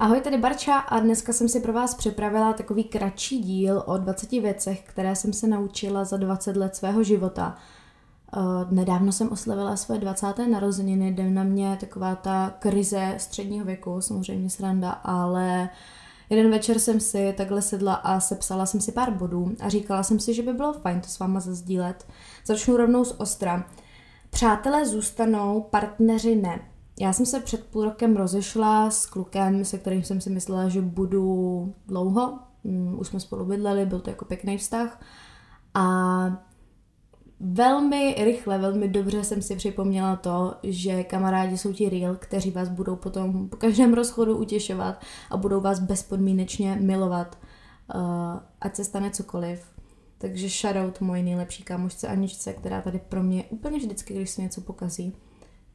Ahoj, 0.00 0.20
tady 0.20 0.38
Barča 0.38 0.78
a 0.78 1.00
dneska 1.00 1.32
jsem 1.32 1.48
si 1.48 1.60
pro 1.60 1.72
vás 1.72 1.94
připravila 1.94 2.52
takový 2.52 2.84
kratší 2.84 3.38
díl 3.38 3.82
o 3.86 3.98
20 3.98 4.30
věcech, 4.30 4.82
které 4.82 5.16
jsem 5.16 5.32
se 5.32 5.46
naučila 5.46 6.04
za 6.04 6.16
20 6.16 6.56
let 6.56 6.76
svého 6.76 7.02
života. 7.02 7.56
Uh, 8.36 8.72
nedávno 8.72 9.12
jsem 9.12 9.32
oslavila 9.32 9.76
své 9.76 9.98
20. 9.98 10.26
narozeniny, 10.50 11.12
jde 11.12 11.30
na 11.30 11.44
mě 11.44 11.76
taková 11.80 12.14
ta 12.14 12.54
krize 12.58 13.14
středního 13.16 13.64
věku, 13.64 14.00
samozřejmě 14.00 14.50
sranda, 14.50 14.90
ale 14.90 15.68
jeden 16.30 16.50
večer 16.50 16.78
jsem 16.78 17.00
si 17.00 17.34
takhle 17.36 17.62
sedla 17.62 17.94
a 17.94 18.20
sepsala 18.20 18.66
jsem 18.66 18.80
si 18.80 18.92
pár 18.92 19.10
bodů 19.10 19.56
a 19.60 19.68
říkala 19.68 20.02
jsem 20.02 20.20
si, 20.20 20.34
že 20.34 20.42
by 20.42 20.52
bylo 20.52 20.72
fajn 20.72 21.00
to 21.00 21.08
s 21.08 21.18
váma 21.18 21.40
zazdílet. 21.40 22.06
Začnu 22.44 22.76
rovnou 22.76 23.04
z 23.04 23.14
ostra. 23.18 23.64
Přátelé 24.30 24.86
zůstanou, 24.86 25.60
partneři 25.60 26.36
ne. 26.36 26.60
Já 27.00 27.12
jsem 27.12 27.26
se 27.26 27.40
před 27.40 27.66
půl 27.66 27.84
rokem 27.84 28.16
rozešla 28.16 28.90
s 28.90 29.06
klukem, 29.06 29.64
se 29.64 29.78
kterým 29.78 30.02
jsem 30.02 30.20
si 30.20 30.30
myslela, 30.30 30.68
že 30.68 30.80
budu 30.80 31.74
dlouho. 31.86 32.38
Mm, 32.64 32.98
už 32.98 33.06
jsme 33.06 33.20
spolu 33.20 33.44
bydleli, 33.44 33.86
byl 33.86 34.00
to 34.00 34.10
jako 34.10 34.24
pěkný 34.24 34.58
vztah. 34.58 35.00
A 35.74 36.48
velmi 37.40 38.14
rychle, 38.18 38.58
velmi 38.58 38.88
dobře 38.88 39.24
jsem 39.24 39.42
si 39.42 39.56
připomněla 39.56 40.16
to, 40.16 40.54
že 40.62 41.04
kamarádi 41.04 41.58
jsou 41.58 41.72
ti 41.72 41.88
real, 41.88 42.16
kteří 42.16 42.50
vás 42.50 42.68
budou 42.68 42.96
potom 42.96 43.48
po 43.48 43.56
každém 43.56 43.94
rozchodu 43.94 44.36
utěšovat 44.36 45.02
a 45.30 45.36
budou 45.36 45.60
vás 45.60 45.80
bezpodmínečně 45.80 46.78
milovat, 46.80 47.38
uh, 47.94 48.00
ať 48.60 48.76
se 48.76 48.84
stane 48.84 49.10
cokoliv. 49.10 49.64
Takže 50.18 50.48
shoutout 50.48 51.00
moji 51.00 51.22
nejlepší 51.22 51.62
kámošce 51.62 52.08
Aničce, 52.08 52.52
která 52.52 52.82
tady 52.82 53.00
pro 53.08 53.22
mě 53.22 53.44
úplně 53.44 53.78
vždycky, 53.78 54.14
když 54.14 54.30
se 54.30 54.42
něco 54.42 54.60
pokazí. 54.60 55.16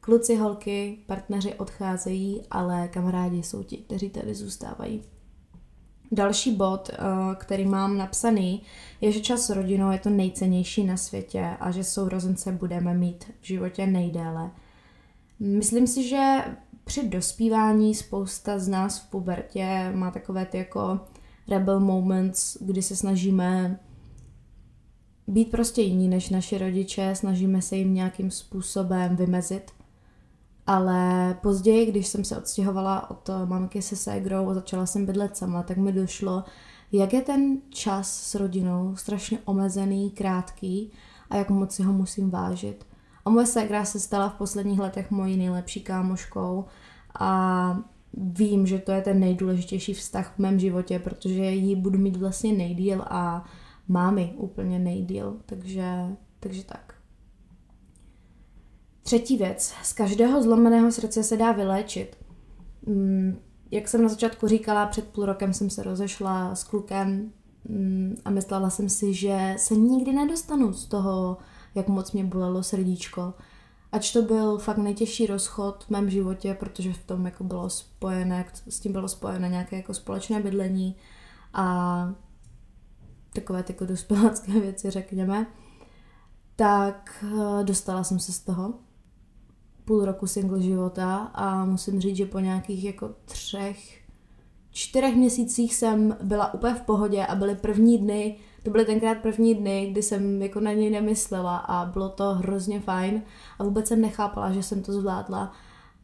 Kluci, 0.04 0.36
holky, 0.36 0.98
partneři 1.06 1.54
odcházejí, 1.54 2.42
ale 2.50 2.88
kamarádi 2.88 3.42
jsou 3.42 3.62
ti, 3.62 3.76
kteří 3.76 4.10
tady 4.10 4.34
zůstávají. 4.34 5.02
Další 6.12 6.56
bod, 6.56 6.90
eh, 6.92 6.96
který 7.34 7.64
mám 7.64 7.98
napsaný, 7.98 8.62
je, 9.00 9.12
že 9.12 9.20
čas 9.20 9.46
s 9.46 9.50
rodinou 9.50 9.90
je 9.90 9.98
to 9.98 10.10
nejcennější 10.10 10.84
na 10.84 10.96
světě 10.96 11.56
a 11.60 11.70
že 11.70 11.84
sourozence 11.84 12.52
budeme 12.52 12.94
mít 12.94 13.24
v 13.40 13.46
životě 13.46 13.86
nejdéle. 13.86 14.50
Myslím 15.40 15.86
si, 15.86 16.08
že 16.08 16.44
při 16.84 17.08
dospívání 17.08 17.94
spousta 17.94 18.58
z 18.58 18.68
nás 18.68 18.98
v 18.98 19.10
pubertě 19.10 19.92
má 19.94 20.10
takové 20.10 20.46
ty 20.46 20.58
jako 20.58 21.00
rebel 21.48 21.80
moments, 21.80 22.56
kdy 22.60 22.82
se 22.82 22.96
snažíme 22.96 23.80
být 25.26 25.50
prostě 25.50 25.82
jiní 25.82 26.08
než 26.08 26.30
naši 26.30 26.58
rodiče, 26.58 27.14
snažíme 27.14 27.62
se 27.62 27.76
jim 27.76 27.94
nějakým 27.94 28.30
způsobem 28.30 29.16
vymezit– 29.16 29.70
ale 30.66 31.34
později, 31.42 31.86
když 31.86 32.06
jsem 32.06 32.24
se 32.24 32.38
odstěhovala 32.38 33.10
od 33.10 33.30
mamky 33.44 33.82
se 33.82 33.96
ségrou 33.96 34.48
a 34.48 34.54
začala 34.54 34.86
jsem 34.86 35.06
bydlet 35.06 35.36
sama, 35.36 35.62
tak 35.62 35.76
mi 35.76 35.92
došlo, 35.92 36.44
jak 36.92 37.12
je 37.12 37.22
ten 37.22 37.58
čas 37.70 38.20
s 38.20 38.34
rodinou 38.34 38.96
strašně 38.96 39.38
omezený, 39.44 40.10
krátký 40.10 40.92
a 41.30 41.36
jak 41.36 41.50
moc 41.50 41.72
si 41.74 41.82
ho 41.82 41.92
musím 41.92 42.30
vážit. 42.30 42.86
A 43.24 43.30
moje 43.30 43.46
ségra 43.46 43.84
se 43.84 44.00
stala 44.00 44.28
v 44.28 44.34
posledních 44.34 44.78
letech 44.78 45.10
mojí 45.10 45.36
nejlepší 45.36 45.80
kámoškou 45.80 46.64
a 47.18 47.78
vím, 48.14 48.66
že 48.66 48.78
to 48.78 48.92
je 48.92 49.02
ten 49.02 49.20
nejdůležitější 49.20 49.94
vztah 49.94 50.34
v 50.34 50.38
mém 50.38 50.58
životě, 50.58 50.98
protože 50.98 51.44
ji 51.44 51.76
budu 51.76 51.98
mít 51.98 52.16
vlastně 52.16 52.52
nejdíl 52.52 53.04
a 53.06 53.44
mámy 53.88 54.32
úplně 54.36 54.78
nejdíl, 54.78 55.36
takže, 55.46 56.06
takže 56.40 56.64
tak. 56.64 56.93
Třetí 59.04 59.36
věc. 59.36 59.74
Z 59.82 59.92
každého 59.92 60.42
zlomeného 60.42 60.92
srdce 60.92 61.24
se 61.24 61.36
dá 61.36 61.52
vyléčit. 61.52 62.16
Mm, 62.86 63.38
jak 63.70 63.88
jsem 63.88 64.02
na 64.02 64.08
začátku 64.08 64.48
říkala, 64.48 64.86
před 64.86 65.08
půl 65.08 65.26
rokem 65.26 65.52
jsem 65.52 65.70
se 65.70 65.82
rozešla 65.82 66.54
s 66.54 66.64
klukem 66.64 67.32
mm, 67.68 68.16
a 68.24 68.30
myslela 68.30 68.70
jsem 68.70 68.88
si, 68.88 69.14
že 69.14 69.54
se 69.58 69.74
nikdy 69.76 70.12
nedostanu 70.12 70.72
z 70.72 70.86
toho, 70.86 71.36
jak 71.74 71.88
moc 71.88 72.12
mě 72.12 72.24
bolelo 72.24 72.62
srdíčko. 72.62 73.34
Ač 73.92 74.12
to 74.12 74.22
byl 74.22 74.58
fakt 74.58 74.78
nejtěžší 74.78 75.26
rozchod 75.26 75.84
v 75.84 75.90
mém 75.90 76.10
životě, 76.10 76.56
protože 76.60 76.92
v 76.92 77.04
tom 77.06 77.24
jako 77.24 77.44
bylo 77.44 77.70
spojené, 77.70 78.44
s 78.68 78.80
tím 78.80 78.92
bylo 78.92 79.08
spojené 79.08 79.48
nějaké 79.48 79.76
jako 79.76 79.94
společné 79.94 80.40
bydlení 80.40 80.96
a 81.54 82.14
takové 83.32 83.62
ty 83.62 83.72
jako 83.72 83.86
dospělácké 83.86 84.52
věci, 84.60 84.90
řekněme, 84.90 85.46
tak 86.56 87.24
eh, 87.24 87.64
dostala 87.64 88.04
jsem 88.04 88.18
se 88.18 88.32
z 88.32 88.40
toho 88.40 88.74
půl 89.84 90.04
roku 90.04 90.26
single 90.26 90.62
života 90.62 91.16
a 91.16 91.64
musím 91.64 92.00
říct, 92.00 92.16
že 92.16 92.26
po 92.26 92.38
nějakých 92.38 92.84
jako 92.84 93.10
třech, 93.24 94.00
čtyřech 94.70 95.16
měsících 95.16 95.74
jsem 95.74 96.16
byla 96.22 96.54
úplně 96.54 96.74
v 96.74 96.80
pohodě 96.80 97.26
a 97.26 97.34
byly 97.34 97.54
první 97.54 97.98
dny, 97.98 98.36
to 98.62 98.70
byly 98.70 98.84
tenkrát 98.84 99.18
první 99.18 99.54
dny, 99.54 99.88
kdy 99.90 100.02
jsem 100.02 100.42
jako 100.42 100.60
na 100.60 100.72
něj 100.72 100.90
nemyslela 100.90 101.56
a 101.56 101.84
bylo 101.84 102.08
to 102.08 102.34
hrozně 102.34 102.80
fajn 102.80 103.22
a 103.58 103.64
vůbec 103.64 103.88
jsem 103.88 104.00
nechápala, 104.00 104.52
že 104.52 104.62
jsem 104.62 104.82
to 104.82 104.92
zvládla. 104.92 105.52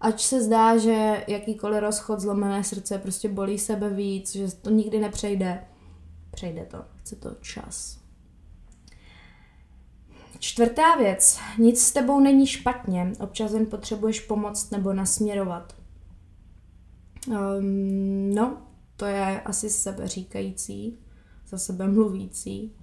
Ač 0.00 0.24
se 0.24 0.42
zdá, 0.42 0.76
že 0.76 1.24
jakýkoliv 1.28 1.80
rozchod, 1.80 2.20
zlomené 2.20 2.64
srdce 2.64 2.98
prostě 2.98 3.28
bolí 3.28 3.58
sebe 3.58 3.90
víc, 3.90 4.36
že 4.36 4.56
to 4.62 4.70
nikdy 4.70 5.00
nepřejde, 5.00 5.64
přejde 6.30 6.66
to, 6.70 6.78
chce 7.00 7.16
to 7.16 7.30
čas. 7.40 7.99
Čtvrtá 10.40 10.96
věc. 10.96 11.40
Nic 11.58 11.82
s 11.82 11.92
tebou 11.92 12.20
není 12.20 12.46
špatně. 12.46 13.12
Občas 13.20 13.52
jen 13.52 13.66
potřebuješ 13.66 14.20
pomoct 14.20 14.70
nebo 14.70 14.92
nasměrovat. 14.92 15.74
Um, 17.28 18.34
no, 18.34 18.62
to 18.96 19.04
je 19.04 19.40
asi 19.40 19.70
sebe 19.70 20.08
říkající, 20.08 20.98
za 21.46 21.58
sebe 21.58 21.88
mluvící. 21.88 22.74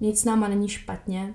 Nic 0.00 0.20
s 0.20 0.24
náma 0.24 0.48
není 0.48 0.68
špatně. 0.68 1.34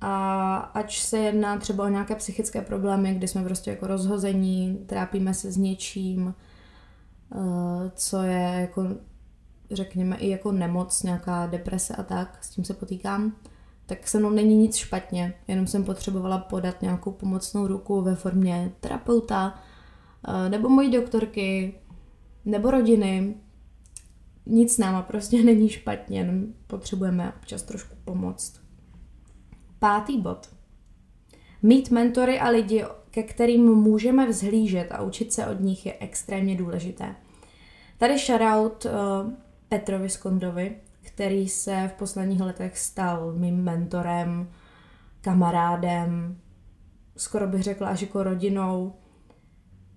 A 0.00 0.56
ať 0.56 0.98
se 0.98 1.18
jedná 1.18 1.58
třeba 1.58 1.84
o 1.84 1.88
nějaké 1.88 2.14
psychické 2.14 2.62
problémy, 2.62 3.14
kdy 3.14 3.28
jsme 3.28 3.44
prostě 3.44 3.70
jako 3.70 3.86
rozhození, 3.86 4.84
trápíme 4.86 5.34
se 5.34 5.52
s 5.52 5.56
něčím, 5.56 6.34
uh, 7.34 7.42
co 7.94 8.22
je 8.22 8.58
jako, 8.60 8.88
řekněme, 9.70 10.16
i 10.16 10.28
jako 10.28 10.52
nemoc, 10.52 11.02
nějaká 11.02 11.46
deprese 11.46 11.96
a 11.96 12.02
tak, 12.02 12.44
s 12.44 12.50
tím 12.50 12.64
se 12.64 12.74
potýkám 12.74 13.32
tak 13.86 14.08
se 14.08 14.18
mnou 14.18 14.30
není 14.30 14.56
nic 14.56 14.76
špatně, 14.76 15.34
jenom 15.48 15.66
jsem 15.66 15.84
potřebovala 15.84 16.38
podat 16.38 16.82
nějakou 16.82 17.12
pomocnou 17.12 17.66
ruku 17.66 18.02
ve 18.02 18.14
formě 18.14 18.72
terapeuta, 18.80 19.58
eh, 20.28 20.48
nebo 20.48 20.68
mojí 20.68 20.90
doktorky, 20.90 21.74
nebo 22.44 22.70
rodiny. 22.70 23.34
Nic 24.46 24.74
s 24.74 24.78
náma 24.78 25.02
prostě 25.02 25.42
není 25.44 25.68
špatně, 25.68 26.18
jenom 26.18 26.46
potřebujeme 26.66 27.32
občas 27.38 27.62
trošku 27.62 27.96
pomoct. 28.04 28.60
Pátý 29.78 30.20
bod. 30.20 30.48
Mít 31.62 31.90
mentory 31.90 32.40
a 32.40 32.48
lidi, 32.48 32.84
ke 33.10 33.22
kterým 33.22 33.74
můžeme 33.74 34.28
vzhlížet 34.28 34.92
a 34.92 35.02
učit 35.02 35.32
se 35.32 35.46
od 35.46 35.60
nich 35.60 35.86
je 35.86 35.96
extrémně 36.00 36.56
důležité. 36.56 37.14
Tady 37.98 38.18
shoutout 38.18 38.84
uh, 38.84 39.32
Petrovi 39.68 40.08
Skondovi, 40.08 40.76
který 41.16 41.48
se 41.48 41.90
v 41.94 41.98
posledních 41.98 42.40
letech 42.40 42.78
stal 42.78 43.32
mým 43.32 43.64
mentorem, 43.64 44.50
kamarádem, 45.20 46.38
skoro 47.16 47.46
bych 47.46 47.62
řekla 47.62 47.88
až 47.88 48.00
jako 48.00 48.22
rodinou. 48.22 48.94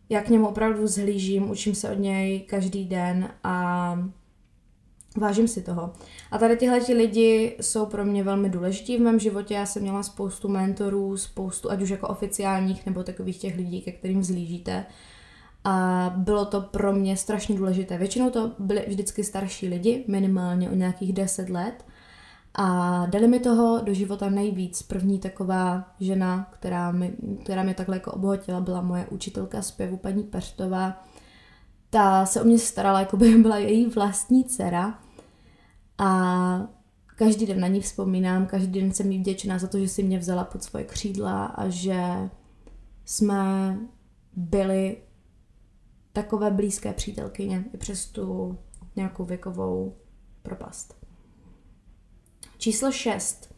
Já 0.10 0.22
k 0.22 0.30
němu 0.30 0.48
opravdu 0.48 0.88
zhlížím, 0.88 1.50
učím 1.50 1.76
se 1.76 1.90
od 1.90 2.00
něj 2.00 2.40
každý 2.40 2.86
den 2.86 3.30
a 3.44 3.96
vážím 5.18 5.48
si 5.48 5.62
toho. 5.62 5.94
A 6.32 6.38
tady 6.38 6.58
tyhle 6.58 6.80
lidi 6.96 7.56
jsou 7.62 7.86
pro 7.86 8.06
mě 8.06 8.24
velmi 8.24 8.50
důležití 8.50 8.98
v 8.98 9.02
mém 9.02 9.20
životě. 9.20 9.54
Já 9.54 9.66
jsem 9.66 9.82
měla 9.82 10.04
spoustu 10.04 10.48
mentorů, 10.48 11.18
spoustu, 11.18 11.72
ať 11.72 11.82
už 11.82 11.90
jako 11.90 12.08
oficiálních 12.08 12.86
nebo 12.86 13.04
takových 13.04 13.38
těch 13.38 13.56
lidí, 13.56 13.82
ke 13.82 13.92
kterým 13.92 14.24
zlížíte. 14.24 14.86
A 15.64 16.14
bylo 16.18 16.46
to 16.46 16.62
pro 16.62 16.94
mě 16.94 17.18
strašně 17.18 17.56
důležité. 17.56 17.98
Většinou 17.98 18.30
to 18.30 18.52
byli 18.60 18.86
vždycky 18.88 19.24
starší 19.24 19.68
lidi, 19.68 20.06
minimálně 20.08 20.70
o 20.70 20.76
nějakých 20.76 21.14
10 21.14 21.50
let. 21.50 21.86
A 22.56 23.06
dali 23.06 23.28
mi 23.28 23.40
toho 23.40 23.82
do 23.84 23.94
života 23.94 24.30
nejvíc. 24.30 24.84
První 24.84 25.20
taková 25.20 25.96
žena, 26.00 26.48
která, 26.52 26.92
mi, 26.92 27.14
která 27.44 27.64
mě 27.64 27.74
takhle 27.74 27.96
jako 27.96 28.12
obohatila, 28.12 28.62
byla 28.62 28.82
moje 28.82 29.08
učitelka 29.08 29.62
zpěvu 29.62 29.98
paní 29.98 30.24
Perštová. 30.24 31.04
Ta 31.90 32.26
se 32.26 32.42
o 32.42 32.44
mě 32.44 32.60
starala, 32.60 33.00
jako 33.00 33.18
by 33.18 33.38
byla 33.38 33.58
její 33.58 33.86
vlastní 33.86 34.44
dcera. 34.44 35.00
A 35.98 36.68
každý 37.16 37.46
den 37.46 37.60
na 37.60 37.68
ní 37.68 37.82
vzpomínám, 37.82 38.46
každý 38.46 38.82
den 38.82 38.92
jsem 38.92 39.12
jí 39.12 39.20
vděčná 39.20 39.60
za 39.60 39.68
to, 39.68 39.80
že 39.80 39.88
si 39.88 40.04
mě 40.04 40.20
vzala 40.20 40.44
pod 40.44 40.64
svoje 40.64 40.86
křídla 40.86 41.46
a 41.46 41.70
že 41.70 42.30
jsme 43.06 43.78
byli 44.36 44.98
takové 46.14 46.52
blízké 46.52 46.94
přítelkyně 46.94 47.66
i 47.74 47.78
přes 47.78 48.06
tu 48.06 48.58
nějakou 48.96 49.26
věkovou 49.26 49.96
propast. 50.42 51.00
Číslo 52.58 52.92
6. 52.92 53.56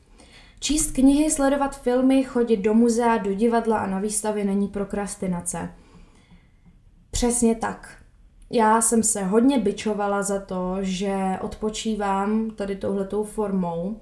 Číst 0.59 0.91
knihy, 0.91 1.31
sledovat 1.31 1.81
filmy, 1.81 2.23
chodit 2.23 2.57
do 2.57 2.73
muzea, 2.73 3.17
do 3.17 3.33
divadla 3.33 3.77
a 3.77 3.87
na 3.87 3.99
výstavy 3.99 4.43
není 4.43 4.67
prokrastinace. 4.67 5.69
Přesně 7.11 7.55
tak. 7.55 7.97
Já 8.49 8.81
jsem 8.81 9.03
se 9.03 9.23
hodně 9.23 9.59
bičovala 9.59 10.23
za 10.23 10.39
to, 10.39 10.77
že 10.81 11.15
odpočívám 11.41 12.51
tady 12.51 12.75
touhletou 12.75 13.23
formou, 13.23 14.01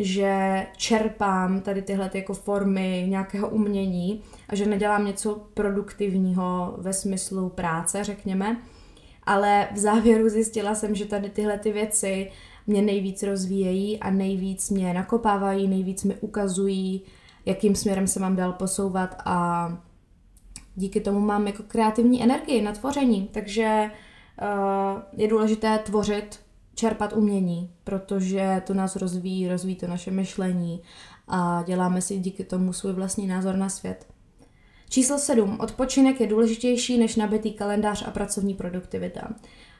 že 0.00 0.66
čerpám 0.76 1.60
tady 1.60 1.82
tyhle 1.82 2.10
jako 2.14 2.34
formy 2.34 3.06
nějakého 3.08 3.48
umění 3.48 4.22
a 4.48 4.54
že 4.54 4.66
nedělám 4.66 5.06
něco 5.06 5.46
produktivního 5.54 6.74
ve 6.78 6.92
smyslu 6.92 7.48
práce, 7.48 8.04
řekněme. 8.04 8.56
Ale 9.22 9.68
v 9.74 9.78
závěru 9.78 10.28
zjistila 10.28 10.74
jsem, 10.74 10.94
že 10.94 11.04
tady 11.04 11.30
tyhle 11.30 11.58
ty 11.58 11.72
věci 11.72 12.30
mě 12.66 12.82
nejvíc 12.82 13.22
rozvíjejí 13.22 14.00
a 14.00 14.10
nejvíc 14.10 14.70
mě 14.70 14.94
nakopávají, 14.94 15.68
nejvíc 15.68 16.04
mi 16.04 16.14
ukazují, 16.14 17.02
jakým 17.46 17.74
směrem 17.74 18.06
se 18.06 18.20
mám 18.20 18.36
dál 18.36 18.52
posouvat 18.52 19.16
a 19.24 19.68
díky 20.74 21.00
tomu 21.00 21.20
mám 21.20 21.46
jako 21.46 21.62
kreativní 21.68 22.22
energii 22.22 22.62
na 22.62 22.72
tvoření. 22.72 23.28
Takže 23.32 23.90
uh, 24.42 25.02
je 25.12 25.28
důležité 25.28 25.78
tvořit 25.78 26.40
čerpat 26.74 27.12
umění, 27.12 27.70
protože 27.84 28.62
to 28.66 28.74
nás 28.74 28.96
rozvíjí, 28.96 29.48
rozvíjí 29.48 29.76
to 29.76 29.86
naše 29.86 30.10
myšlení 30.10 30.82
a 31.28 31.64
děláme 31.66 32.02
si 32.02 32.18
díky 32.18 32.44
tomu 32.44 32.72
svůj 32.72 32.92
vlastní 32.92 33.26
názor 33.26 33.56
na 33.56 33.68
svět. 33.68 34.06
Číslo 34.88 35.18
7. 35.18 35.58
Odpočinek 35.60 36.20
je 36.20 36.26
důležitější 36.26 36.98
než 36.98 37.16
nabitý 37.16 37.52
kalendář 37.52 38.04
a 38.06 38.10
pracovní 38.10 38.54
produktivita. 38.54 39.28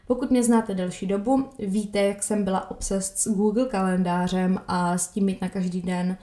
Pokud 0.06 0.30
mě 0.30 0.42
znáte 0.42 0.74
delší 0.74 1.06
dobu, 1.06 1.48
víte, 1.58 1.98
jak 1.98 2.22
jsem 2.22 2.44
byla 2.44 2.70
obsest 2.70 3.18
s 3.18 3.28
Google 3.28 3.64
kalendářem 3.64 4.60
a 4.68 4.98
s 4.98 5.08
tím 5.08 5.24
mít 5.24 5.40
na 5.40 5.48
každý 5.48 5.82
den 5.82 6.16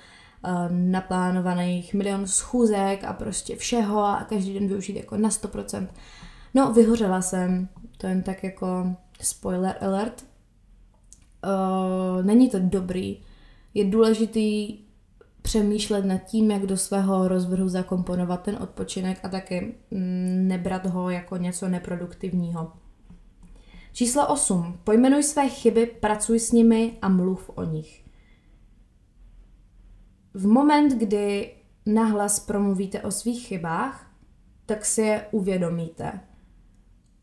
uh, 0.43 0.51
naplánovaných 0.71 1.93
milion 1.93 2.27
schůzek 2.27 3.03
a 3.03 3.13
prostě 3.13 3.55
všeho 3.55 3.99
a 4.03 4.25
každý 4.29 4.53
den 4.53 4.67
využít 4.67 4.95
jako 4.95 5.17
na 5.17 5.29
100%. 5.29 5.87
No, 6.53 6.73
vyhořela 6.73 7.21
jsem, 7.21 7.69
to 7.97 8.07
jen 8.07 8.23
tak 8.23 8.43
jako 8.43 8.95
spoiler 9.21 9.75
alert, 9.81 10.25
uh, 11.43 12.25
není 12.25 12.49
to 12.49 12.59
dobrý. 12.59 13.17
Je 13.73 13.85
důležitý 13.85 14.77
přemýšlet 15.41 16.05
nad 16.05 16.17
tím, 16.17 16.51
jak 16.51 16.65
do 16.65 16.77
svého 16.77 17.27
rozvrhu 17.27 17.69
zakomponovat 17.69 18.43
ten 18.43 18.57
odpočinek 18.61 19.19
a 19.23 19.29
taky 19.29 19.75
mm, 19.91 20.47
nebrat 20.47 20.85
ho 20.85 21.09
jako 21.09 21.37
něco 21.37 21.67
neproduktivního. 21.67 22.71
Číslo 23.93 24.27
8. 24.27 24.79
Pojmenuj 24.83 25.23
své 25.23 25.49
chyby, 25.49 25.85
pracuj 25.85 26.39
s 26.39 26.51
nimi 26.51 26.97
a 27.01 27.09
mluv 27.09 27.51
o 27.55 27.63
nich. 27.63 28.05
V 30.33 30.47
moment, 30.47 30.91
kdy 30.91 31.53
nahlas 31.85 32.39
promluvíte 32.39 33.01
o 33.01 33.11
svých 33.11 33.47
chybách, 33.47 34.11
tak 34.65 34.85
si 34.85 35.01
je 35.01 35.25
uvědomíte. 35.31 36.19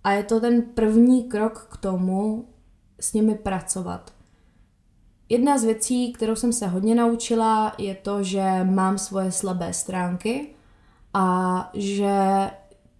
A 0.04 0.12
je 0.12 0.22
to 0.22 0.40
ten 0.40 0.62
první 0.62 1.28
krok 1.28 1.68
k 1.72 1.76
tomu, 1.76 2.48
s 3.04 3.12
nimi 3.12 3.34
pracovat. 3.34 4.12
Jedna 5.28 5.58
z 5.58 5.64
věcí, 5.64 6.12
kterou 6.12 6.36
jsem 6.36 6.52
se 6.52 6.66
hodně 6.66 6.94
naučila, 6.94 7.74
je 7.78 7.94
to, 7.94 8.22
že 8.22 8.64
mám 8.64 8.98
svoje 8.98 9.32
slabé 9.32 9.72
stránky 9.72 10.48
a 11.14 11.70
že 11.74 12.14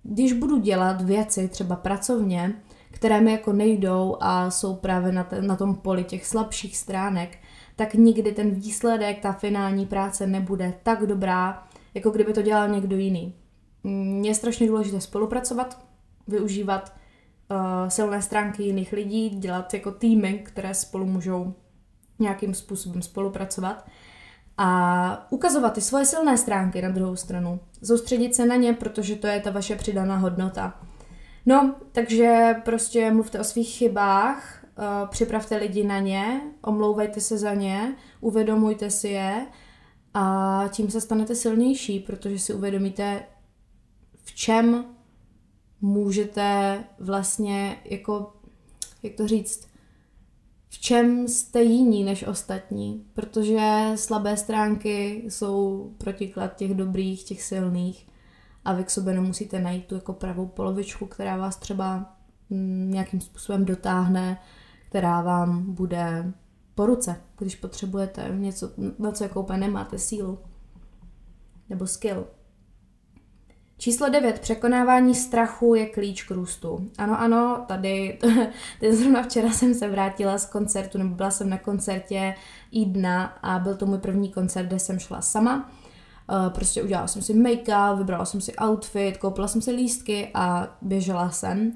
když 0.02 0.32
budu 0.32 0.58
dělat 0.58 1.00
věci 1.00 1.48
třeba 1.48 1.76
pracovně, 1.76 2.62
které 2.90 3.20
mi 3.20 3.32
jako 3.32 3.52
nejdou 3.52 4.16
a 4.20 4.50
jsou 4.50 4.74
právě 4.74 5.12
na, 5.12 5.24
te, 5.24 5.42
na 5.42 5.56
tom 5.56 5.74
poli 5.74 6.04
těch 6.04 6.26
slabších 6.26 6.76
stránek, 6.76 7.38
tak 7.76 7.94
nikdy 7.94 8.32
ten 8.32 8.50
výsledek, 8.50 9.20
ta 9.20 9.32
finální 9.32 9.86
práce 9.86 10.26
nebude 10.26 10.74
tak 10.82 11.06
dobrá, 11.06 11.62
jako 11.94 12.10
kdyby 12.10 12.32
to 12.32 12.42
dělal 12.42 12.68
někdo 12.68 12.96
jiný. 12.96 13.34
Je 14.22 14.34
strašně 14.34 14.66
důležité 14.66 15.00
spolupracovat, 15.00 15.84
využívat 16.28 16.92
uh, 17.50 17.88
silné 17.88 18.22
stránky 18.22 18.62
jiných 18.62 18.92
lidí, 18.92 19.28
dělat 19.28 19.74
jako 19.74 19.92
týmy, 19.92 20.42
které 20.46 20.74
spolu 20.74 21.06
můžou 21.06 21.54
nějakým 22.18 22.54
způsobem 22.54 23.02
spolupracovat 23.02 23.86
a 24.58 25.26
ukazovat 25.30 25.72
ty 25.72 25.80
svoje 25.80 26.04
silné 26.04 26.38
stránky 26.38 26.82
na 26.82 26.88
druhou 26.88 27.16
stranu. 27.16 27.60
Soustředit 27.84 28.34
se 28.34 28.46
na 28.46 28.56
ně, 28.56 28.72
protože 28.72 29.16
to 29.16 29.26
je 29.26 29.40
ta 29.40 29.50
vaše 29.50 29.76
přidaná 29.76 30.16
hodnota. 30.16 30.80
No, 31.46 31.74
takže 31.92 32.54
prostě 32.64 33.10
mluvte 33.10 33.40
o 33.40 33.44
svých 33.44 33.68
chybách, 33.68 34.64
uh, 34.78 35.08
připravte 35.08 35.56
lidi 35.56 35.84
na 35.84 35.98
ně, 35.98 36.40
omlouvejte 36.62 37.20
se 37.20 37.38
za 37.38 37.54
ně, 37.54 37.96
uvědomujte 38.20 38.90
si 38.90 39.08
je 39.08 39.46
a 40.14 40.64
tím 40.72 40.90
se 40.90 41.00
stanete 41.00 41.34
silnější, 41.34 42.00
protože 42.00 42.38
si 42.38 42.54
uvědomíte, 42.54 43.22
v 44.24 44.34
čem 44.34 44.84
můžete 45.84 46.78
vlastně 46.98 47.76
jako, 47.84 48.32
jak 49.02 49.14
to 49.14 49.28
říct, 49.28 49.68
v 50.68 50.78
čem 50.78 51.28
jste 51.28 51.62
jiní 51.62 52.04
než 52.04 52.26
ostatní, 52.26 53.04
protože 53.14 53.92
slabé 53.94 54.36
stránky 54.36 55.24
jsou 55.28 55.90
protiklad 55.98 56.56
těch 56.56 56.74
dobrých, 56.74 57.24
těch 57.24 57.42
silných 57.42 58.08
a 58.64 58.72
vy 58.72 58.84
k 58.84 58.90
sobě 58.90 59.14
nemusíte 59.14 59.60
najít 59.60 59.86
tu 59.86 59.94
jako 59.94 60.12
pravou 60.12 60.46
polovičku, 60.46 61.06
která 61.06 61.36
vás 61.36 61.56
třeba 61.56 62.16
mm, 62.50 62.90
nějakým 62.90 63.20
způsobem 63.20 63.64
dotáhne, 63.64 64.40
která 64.88 65.22
vám 65.22 65.74
bude 65.74 66.32
po 66.74 66.86
ruce, 66.86 67.20
když 67.38 67.56
potřebujete 67.56 68.28
něco, 68.34 68.70
na 68.98 69.12
co 69.12 69.24
jako 69.24 69.40
úplně 69.40 69.58
nemáte 69.58 69.98
sílu 69.98 70.38
nebo 71.68 71.86
skill. 71.86 72.26
Číslo 73.78 74.08
9. 74.08 74.40
Překonávání 74.40 75.14
strachu 75.14 75.74
je 75.74 75.86
klíč 75.86 76.22
k 76.22 76.30
růstu. 76.30 76.90
Ano, 76.98 77.20
ano, 77.20 77.64
tady, 77.68 78.18
tady 78.80 78.96
zrovna 78.96 79.22
včera 79.22 79.50
jsem 79.50 79.74
se 79.74 79.88
vrátila 79.88 80.38
z 80.38 80.46
koncertu, 80.46 80.98
nebo 80.98 81.14
byla 81.14 81.30
jsem 81.30 81.50
na 81.50 81.58
koncertě 81.58 82.34
i 82.70 82.84
dna 82.84 83.24
a 83.42 83.58
byl 83.58 83.74
to 83.74 83.86
můj 83.86 83.98
první 83.98 84.28
koncert, 84.28 84.66
kde 84.66 84.78
jsem 84.78 84.98
šla 84.98 85.20
sama. 85.20 85.70
Uh, 86.30 86.48
prostě 86.48 86.82
udělala 86.82 87.06
jsem 87.06 87.22
si 87.22 87.34
make-up, 87.34 87.98
vybrala 87.98 88.24
jsem 88.24 88.40
si 88.40 88.52
outfit, 88.56 89.16
koupila 89.16 89.48
jsem 89.48 89.62
si 89.62 89.70
lístky 89.70 90.30
a 90.34 90.68
běžela 90.82 91.30
jsem. 91.30 91.72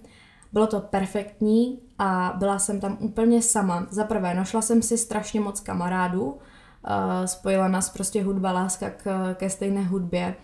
Bylo 0.53 0.67
to 0.67 0.81
perfektní 0.81 1.79
a 1.99 2.35
byla 2.39 2.59
jsem 2.59 2.81
tam 2.81 2.97
úplně 3.01 3.43
sama. 3.43 3.87
Za 3.91 4.05
prvé, 4.05 4.35
našla 4.35 4.63
jsem 4.63 4.83
si 4.83 4.99
strašně 4.99 5.41
moc 5.41 5.61
kamarádů, 5.61 6.25
uh, 6.25 6.37
spojila 7.25 7.69
nás 7.69 7.91
prostě 7.91 8.23
hudba, 8.23 8.53
láska 8.53 8.91
k, 8.91 9.35
ke 9.35 9.51
stejné 9.51 9.85
hudbě 9.85 10.35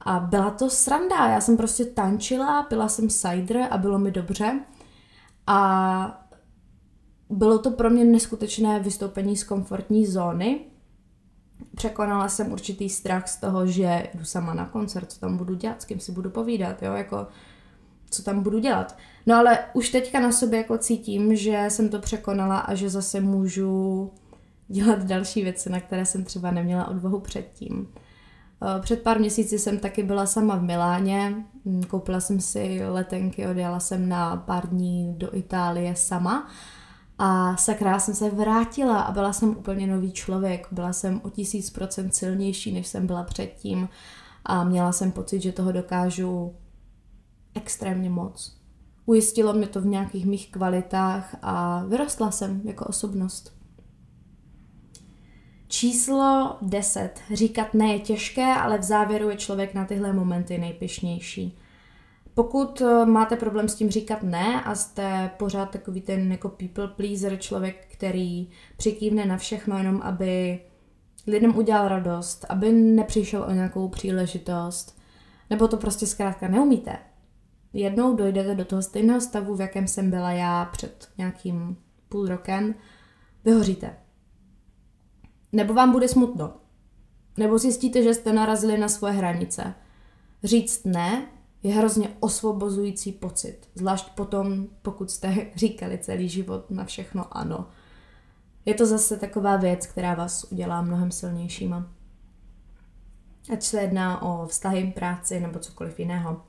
a 0.00 0.20
byla 0.20 0.50
to 0.50 0.70
sranda, 0.70 1.28
já 1.28 1.40
jsem 1.40 1.56
prostě 1.56 1.84
tančila, 1.84 2.62
pila 2.62 2.88
jsem 2.88 3.08
cider 3.08 3.68
a 3.70 3.78
bylo 3.78 3.98
mi 3.98 4.10
dobře. 4.10 4.60
A 5.46 6.26
bylo 7.30 7.58
to 7.58 7.70
pro 7.70 7.90
mě 7.90 8.04
neskutečné 8.04 8.80
vystoupení 8.80 9.36
z 9.36 9.44
komfortní 9.44 10.06
zóny. 10.06 10.60
Překonala 11.76 12.28
jsem 12.28 12.52
určitý 12.52 12.88
strach 12.88 13.28
z 13.28 13.40
toho, 13.40 13.66
že 13.66 14.10
jdu 14.14 14.24
sama 14.24 14.54
na 14.54 14.66
koncert, 14.66 15.12
co 15.12 15.20
tam 15.20 15.36
budu 15.36 15.54
dělat, 15.54 15.82
s 15.82 15.84
kým 15.84 16.00
si 16.00 16.12
budu 16.12 16.30
povídat, 16.30 16.82
jo, 16.82 16.92
jako 16.92 17.26
co 18.10 18.22
tam 18.22 18.42
budu 18.42 18.58
dělat. 18.58 18.96
No 19.26 19.36
ale 19.36 19.58
už 19.72 19.88
teďka 19.88 20.20
na 20.20 20.32
sobě 20.32 20.58
jako 20.58 20.78
cítím, 20.78 21.36
že 21.36 21.64
jsem 21.68 21.88
to 21.88 21.98
překonala 21.98 22.58
a 22.58 22.74
že 22.74 22.90
zase 22.90 23.20
můžu 23.20 24.10
dělat 24.68 25.04
další 25.04 25.42
věci, 25.42 25.70
na 25.70 25.80
které 25.80 26.06
jsem 26.06 26.24
třeba 26.24 26.50
neměla 26.50 26.88
odvahu 26.88 27.20
předtím. 27.20 27.88
Eh, 28.62 28.80
před 28.80 29.02
pár 29.02 29.18
měsíci 29.18 29.58
jsem 29.58 29.78
taky 29.78 30.02
byla 30.02 30.26
sama 30.26 30.56
v 30.56 30.62
Miláně, 30.62 31.44
hm, 31.64 31.82
koupila 31.82 32.20
jsem 32.20 32.40
si 32.40 32.80
letenky, 32.88 33.46
odjela 33.46 33.80
jsem 33.80 34.08
na 34.08 34.36
pár 34.36 34.68
dní 34.68 35.14
do 35.18 35.36
Itálie 35.36 35.96
sama 35.96 36.48
a 37.18 37.56
sakra 37.56 37.98
jsem 37.98 38.14
se 38.14 38.30
vrátila 38.30 39.00
a 39.00 39.12
byla 39.12 39.32
jsem 39.32 39.48
úplně 39.48 39.86
nový 39.86 40.12
člověk, 40.12 40.68
byla 40.72 40.92
jsem 40.92 41.20
o 41.24 41.30
tisíc 41.30 41.70
procent 41.70 42.14
silnější, 42.14 42.72
než 42.72 42.86
jsem 42.86 43.06
byla 43.06 43.22
předtím 43.22 43.88
a 44.44 44.64
měla 44.64 44.92
jsem 44.92 45.12
pocit, 45.12 45.40
že 45.40 45.52
toho 45.52 45.72
dokážu 45.72 46.54
extrémně 47.54 48.10
moc. 48.10 48.60
Ujistilo 49.06 49.52
mě 49.52 49.66
to 49.66 49.80
v 49.80 49.86
nějakých 49.86 50.26
mých 50.26 50.50
kvalitách 50.50 51.36
a 51.42 51.84
vyrostla 51.88 52.30
jsem 52.30 52.60
jako 52.64 52.84
osobnost. 52.84 53.59
Číslo 55.70 56.56
10. 56.62 57.10
Říkat 57.32 57.74
ne 57.74 57.92
je 57.92 57.98
těžké, 57.98 58.54
ale 58.54 58.78
v 58.78 58.82
závěru 58.82 59.30
je 59.30 59.36
člověk 59.36 59.74
na 59.74 59.84
tyhle 59.84 60.12
momenty 60.12 60.58
nejpišnější. 60.58 61.58
Pokud 62.34 62.80
eh, 62.80 63.06
máte 63.06 63.36
problém 63.36 63.68
s 63.68 63.74
tím 63.74 63.90
říkat 63.90 64.22
ne 64.22 64.62
a 64.62 64.74
jste 64.74 65.30
pořád 65.36 65.70
takový 65.70 66.00
ten 66.00 66.32
jako 66.32 66.48
people 66.48 66.88
pleaser, 66.88 67.38
člověk, 67.38 67.86
který 67.92 68.50
přikývne 68.76 69.26
na 69.26 69.36
všechno 69.36 69.78
jenom, 69.78 70.00
aby 70.02 70.60
lidem 71.26 71.56
udělal 71.56 71.88
radost, 71.88 72.46
aby 72.48 72.72
nepřišel 72.72 73.42
o 73.42 73.52
nějakou 73.52 73.88
příležitost, 73.88 74.98
nebo 75.50 75.68
to 75.68 75.76
prostě 75.76 76.06
zkrátka 76.06 76.48
neumíte. 76.48 76.96
Jednou 77.72 78.16
dojdete 78.16 78.54
do 78.54 78.64
toho 78.64 78.82
stejného 78.82 79.20
stavu, 79.20 79.56
v 79.56 79.60
jakém 79.60 79.88
jsem 79.88 80.10
byla 80.10 80.32
já 80.32 80.64
před 80.64 81.08
nějakým 81.18 81.76
půl 82.08 82.26
rokem, 82.26 82.74
vyhoříte 83.44 83.96
nebo 85.52 85.74
vám 85.74 85.92
bude 85.92 86.08
smutno. 86.08 86.52
Nebo 87.36 87.58
zjistíte, 87.58 88.02
že 88.02 88.14
jste 88.14 88.32
narazili 88.32 88.78
na 88.78 88.88
svoje 88.88 89.12
hranice. 89.12 89.74
Říct 90.44 90.84
ne 90.84 91.26
je 91.62 91.74
hrozně 91.74 92.08
osvobozující 92.20 93.12
pocit. 93.12 93.68
Zvlášť 93.74 94.10
potom, 94.14 94.66
pokud 94.82 95.10
jste 95.10 95.46
říkali 95.54 95.98
celý 95.98 96.28
život 96.28 96.70
na 96.70 96.84
všechno 96.84 97.36
ano. 97.36 97.66
Je 98.64 98.74
to 98.74 98.86
zase 98.86 99.16
taková 99.16 99.56
věc, 99.56 99.86
která 99.86 100.14
vás 100.14 100.44
udělá 100.44 100.82
mnohem 100.82 101.10
silnějšíma. 101.10 101.86
Ať 103.52 103.62
se 103.62 103.80
jedná 103.80 104.22
o 104.22 104.46
vztahy, 104.46 104.92
práci 104.94 105.40
nebo 105.40 105.58
cokoliv 105.58 105.98
jiného. 105.98 106.42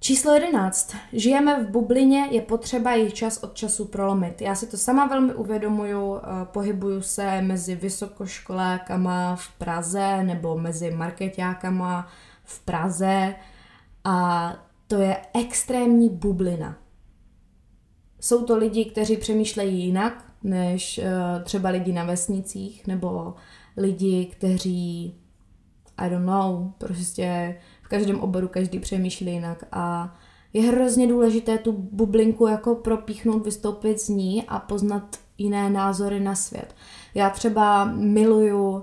Číslo 0.00 0.32
11. 0.32 0.96
Žijeme 1.12 1.64
v 1.64 1.70
bublině, 1.70 2.28
je 2.30 2.40
potřeba 2.40 2.92
jejich 2.92 3.14
čas 3.14 3.42
od 3.42 3.54
času 3.54 3.84
prolomit. 3.84 4.40
Já 4.40 4.54
si 4.54 4.66
to 4.66 4.76
sama 4.76 5.06
velmi 5.06 5.34
uvědomuju, 5.34 6.16
eh, 6.16 6.20
pohybuju 6.44 7.02
se 7.02 7.42
mezi 7.42 7.74
vysokoškolákama 7.74 9.36
v 9.36 9.48
Praze 9.58 10.22
nebo 10.22 10.58
mezi 10.58 10.90
marketákama 10.90 12.08
v 12.44 12.60
Praze 12.60 13.34
a 14.04 14.52
to 14.86 14.96
je 14.96 15.16
extrémní 15.34 16.10
bublina. 16.10 16.78
Jsou 18.20 18.44
to 18.44 18.56
lidi, 18.56 18.84
kteří 18.84 19.16
přemýšlejí 19.16 19.84
jinak 19.84 20.24
než 20.42 20.98
uh, 20.98 21.42
třeba 21.42 21.68
lidi 21.68 21.92
na 21.92 22.04
vesnicích 22.04 22.86
nebo 22.86 23.34
lidi, 23.76 24.26
kteří 24.26 25.14
I 25.98 26.10
don't 26.10 26.26
know, 26.26 26.70
prostě 26.78 27.56
v 27.86 27.88
každém 27.88 28.20
oboru 28.20 28.48
každý 28.48 28.78
přemýšlí 28.78 29.32
jinak 29.32 29.64
a 29.72 30.14
je 30.52 30.62
hrozně 30.62 31.06
důležité 31.06 31.58
tu 31.58 31.72
bublinku 31.72 32.46
jako 32.46 32.74
propíchnout, 32.74 33.44
vystoupit 33.44 34.00
z 34.00 34.08
ní 34.08 34.44
a 34.48 34.58
poznat 34.58 35.16
jiné 35.38 35.70
názory 35.70 36.20
na 36.20 36.34
svět. 36.34 36.74
Já 37.14 37.30
třeba 37.30 37.84
miluju 37.84 38.70
uh, 38.70 38.82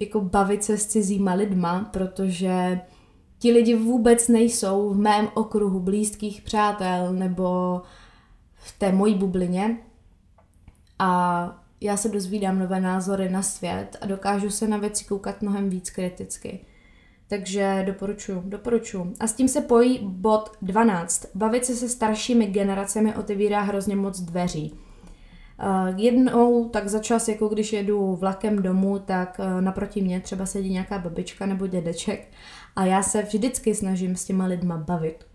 jako 0.00 0.20
bavit 0.20 0.64
se 0.64 0.78
s 0.78 0.86
cizíma 0.86 1.32
lidma, 1.32 1.90
protože 1.92 2.80
ti 3.38 3.52
lidi 3.52 3.76
vůbec 3.76 4.28
nejsou 4.28 4.90
v 4.90 4.96
mém 4.96 5.28
okruhu 5.34 5.80
blízkých 5.80 6.42
přátel 6.42 7.12
nebo 7.12 7.82
v 8.54 8.78
té 8.78 8.92
mojí 8.92 9.14
bublině 9.14 9.78
a 10.98 11.62
já 11.80 11.96
se 11.96 12.08
dozvídám 12.08 12.58
nové 12.58 12.80
názory 12.80 13.28
na 13.28 13.42
svět 13.42 13.96
a 14.00 14.06
dokážu 14.06 14.50
se 14.50 14.68
na 14.68 14.76
věci 14.76 15.04
koukat 15.04 15.42
mnohem 15.42 15.70
víc 15.70 15.90
kriticky. 15.90 16.60
Takže 17.28 17.82
doporučuji, 17.86 18.42
doporučuji. 18.44 19.14
A 19.20 19.26
s 19.26 19.32
tím 19.32 19.48
se 19.48 19.60
pojí 19.60 19.98
bod 20.02 20.50
12. 20.62 21.26
Bavit 21.34 21.64
se 21.64 21.76
se 21.76 21.88
staršími 21.88 22.46
generacemi 22.46 23.14
otevírá 23.14 23.60
hrozně 23.60 23.96
moc 23.96 24.20
dveří. 24.20 24.72
Uh, 24.72 26.00
jednou 26.00 26.68
tak 26.68 26.88
za 26.88 26.98
čas, 26.98 27.28
jako 27.28 27.48
když 27.48 27.72
jedu 27.72 28.16
vlakem 28.16 28.62
domů, 28.62 28.98
tak 28.98 29.40
uh, 29.40 29.60
naproti 29.60 30.02
mě 30.02 30.20
třeba 30.20 30.46
sedí 30.46 30.70
nějaká 30.70 30.98
babička 30.98 31.46
nebo 31.46 31.66
dědeček 31.66 32.30
a 32.76 32.84
já 32.84 33.02
se 33.02 33.22
vždycky 33.22 33.74
snažím 33.74 34.16
s 34.16 34.24
těma 34.24 34.46
lidma 34.46 34.76
bavit. 34.76 35.26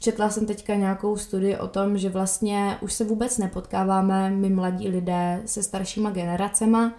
Četla 0.00 0.30
jsem 0.30 0.46
teďka 0.46 0.74
nějakou 0.74 1.16
studii 1.16 1.56
o 1.56 1.68
tom, 1.68 1.98
že 1.98 2.08
vlastně 2.08 2.78
už 2.80 2.92
se 2.92 3.04
vůbec 3.04 3.38
nepotkáváme 3.38 4.30
my 4.30 4.50
mladí 4.50 4.88
lidé 4.88 5.42
se 5.46 5.62
staršíma 5.62 6.10
generacema 6.10 6.92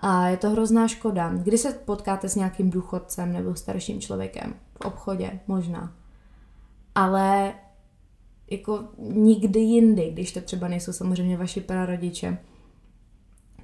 a 0.00 0.28
je 0.28 0.36
to 0.36 0.50
hrozná 0.50 0.88
škoda. 0.88 1.32
Kdy 1.34 1.58
se 1.58 1.72
potkáte 1.72 2.28
s 2.28 2.34
nějakým 2.34 2.70
důchodcem 2.70 3.32
nebo 3.32 3.54
starším 3.54 4.00
člověkem? 4.00 4.54
V 4.74 4.84
obchodě, 4.84 5.40
možná. 5.46 5.92
Ale 6.94 7.54
jako 8.50 8.84
nikdy 8.98 9.60
jindy, 9.60 10.10
když 10.10 10.32
to 10.32 10.40
třeba 10.40 10.68
nejsou 10.68 10.92
samozřejmě 10.92 11.36
vaši 11.36 11.60
prarodiče. 11.60 12.38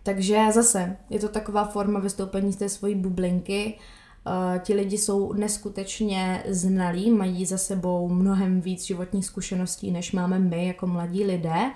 Takže 0.02 0.46
zase 0.52 0.96
je 1.10 1.18
to 1.18 1.28
taková 1.28 1.64
forma 1.64 2.00
vystoupení 2.00 2.52
z 2.52 2.56
té 2.56 2.68
svojí 2.68 2.94
bublinky 2.94 3.78
Uh, 4.26 4.58
ti 4.58 4.74
lidi 4.74 4.98
jsou 4.98 5.32
neskutečně 5.32 6.44
znalí, 6.48 7.10
mají 7.10 7.46
za 7.46 7.58
sebou 7.58 8.08
mnohem 8.08 8.60
víc 8.60 8.84
životních 8.84 9.26
zkušeností, 9.26 9.90
než 9.90 10.12
máme 10.12 10.38
my 10.38 10.66
jako 10.66 10.86
mladí 10.86 11.24
lidé 11.24 11.70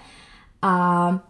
a 0.63 1.30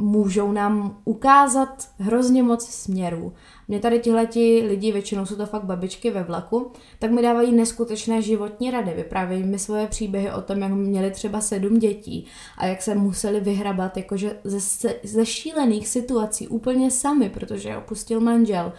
můžou 0.00 0.52
nám 0.52 0.98
ukázat 1.04 1.88
hrozně 1.98 2.42
moc 2.42 2.68
směrů. 2.68 3.32
Mě 3.68 3.80
tady 3.80 3.98
tihleti 3.98 4.62
lidi, 4.68 4.92
většinou 4.92 5.26
jsou 5.26 5.36
to 5.36 5.46
fakt 5.46 5.64
babičky 5.64 6.10
ve 6.10 6.22
vlaku, 6.22 6.72
tak 6.98 7.10
mi 7.10 7.22
dávají 7.22 7.52
neskutečné 7.52 8.22
životní 8.22 8.70
rady. 8.70 8.92
Vyprávějí 8.96 9.42
mi 9.42 9.58
svoje 9.58 9.86
příběhy 9.86 10.32
o 10.32 10.42
tom, 10.42 10.58
jak 10.58 10.72
měli 10.72 11.10
třeba 11.10 11.40
sedm 11.40 11.78
dětí 11.78 12.26
a 12.58 12.66
jak 12.66 12.82
se 12.82 12.94
museli 12.94 13.40
vyhrabat 13.40 13.96
jakože 13.96 14.36
ze, 14.44 14.88
ze 15.04 15.26
šílených 15.26 15.88
situací 15.88 16.48
úplně 16.48 16.90
sami, 16.90 17.30
protože 17.30 17.76
opustil 17.76 18.20
manžel 18.20 18.72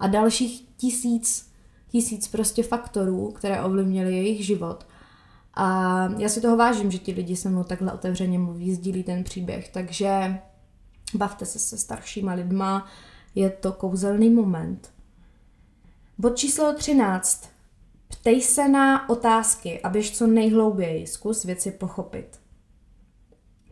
a 0.00 0.06
dalších 0.06 0.64
tisíc, 0.76 1.48
tisíc 1.90 2.28
prostě 2.28 2.62
faktorů, 2.62 3.30
které 3.30 3.62
ovlivnily 3.62 4.16
jejich 4.16 4.46
život. 4.46 4.86
A 5.54 6.08
já 6.18 6.28
si 6.28 6.40
toho 6.40 6.56
vážím, 6.56 6.90
že 6.90 6.98
ti 6.98 7.12
lidi 7.12 7.36
se 7.36 7.48
mnou 7.48 7.64
takhle 7.64 7.92
otevřeně 7.92 8.38
mluví, 8.38 8.74
sdílí 8.74 9.02
ten 9.02 9.24
příběh, 9.24 9.68
takže 9.68 10.38
bavte 11.14 11.46
se 11.46 11.58
se 11.58 11.78
staršíma 11.78 12.32
lidma, 12.32 12.86
je 13.34 13.50
to 13.50 13.72
kouzelný 13.72 14.30
moment. 14.30 14.92
Bod 16.18 16.36
číslo 16.36 16.74
13. 16.74 17.48
Ptej 18.08 18.42
se 18.42 18.68
na 18.68 19.08
otázky 19.08 19.80
a 19.82 19.88
běž 19.88 20.16
co 20.16 20.26
nejhlouběji, 20.26 21.06
zkus 21.06 21.44
věci 21.44 21.70
pochopit. 21.70 22.40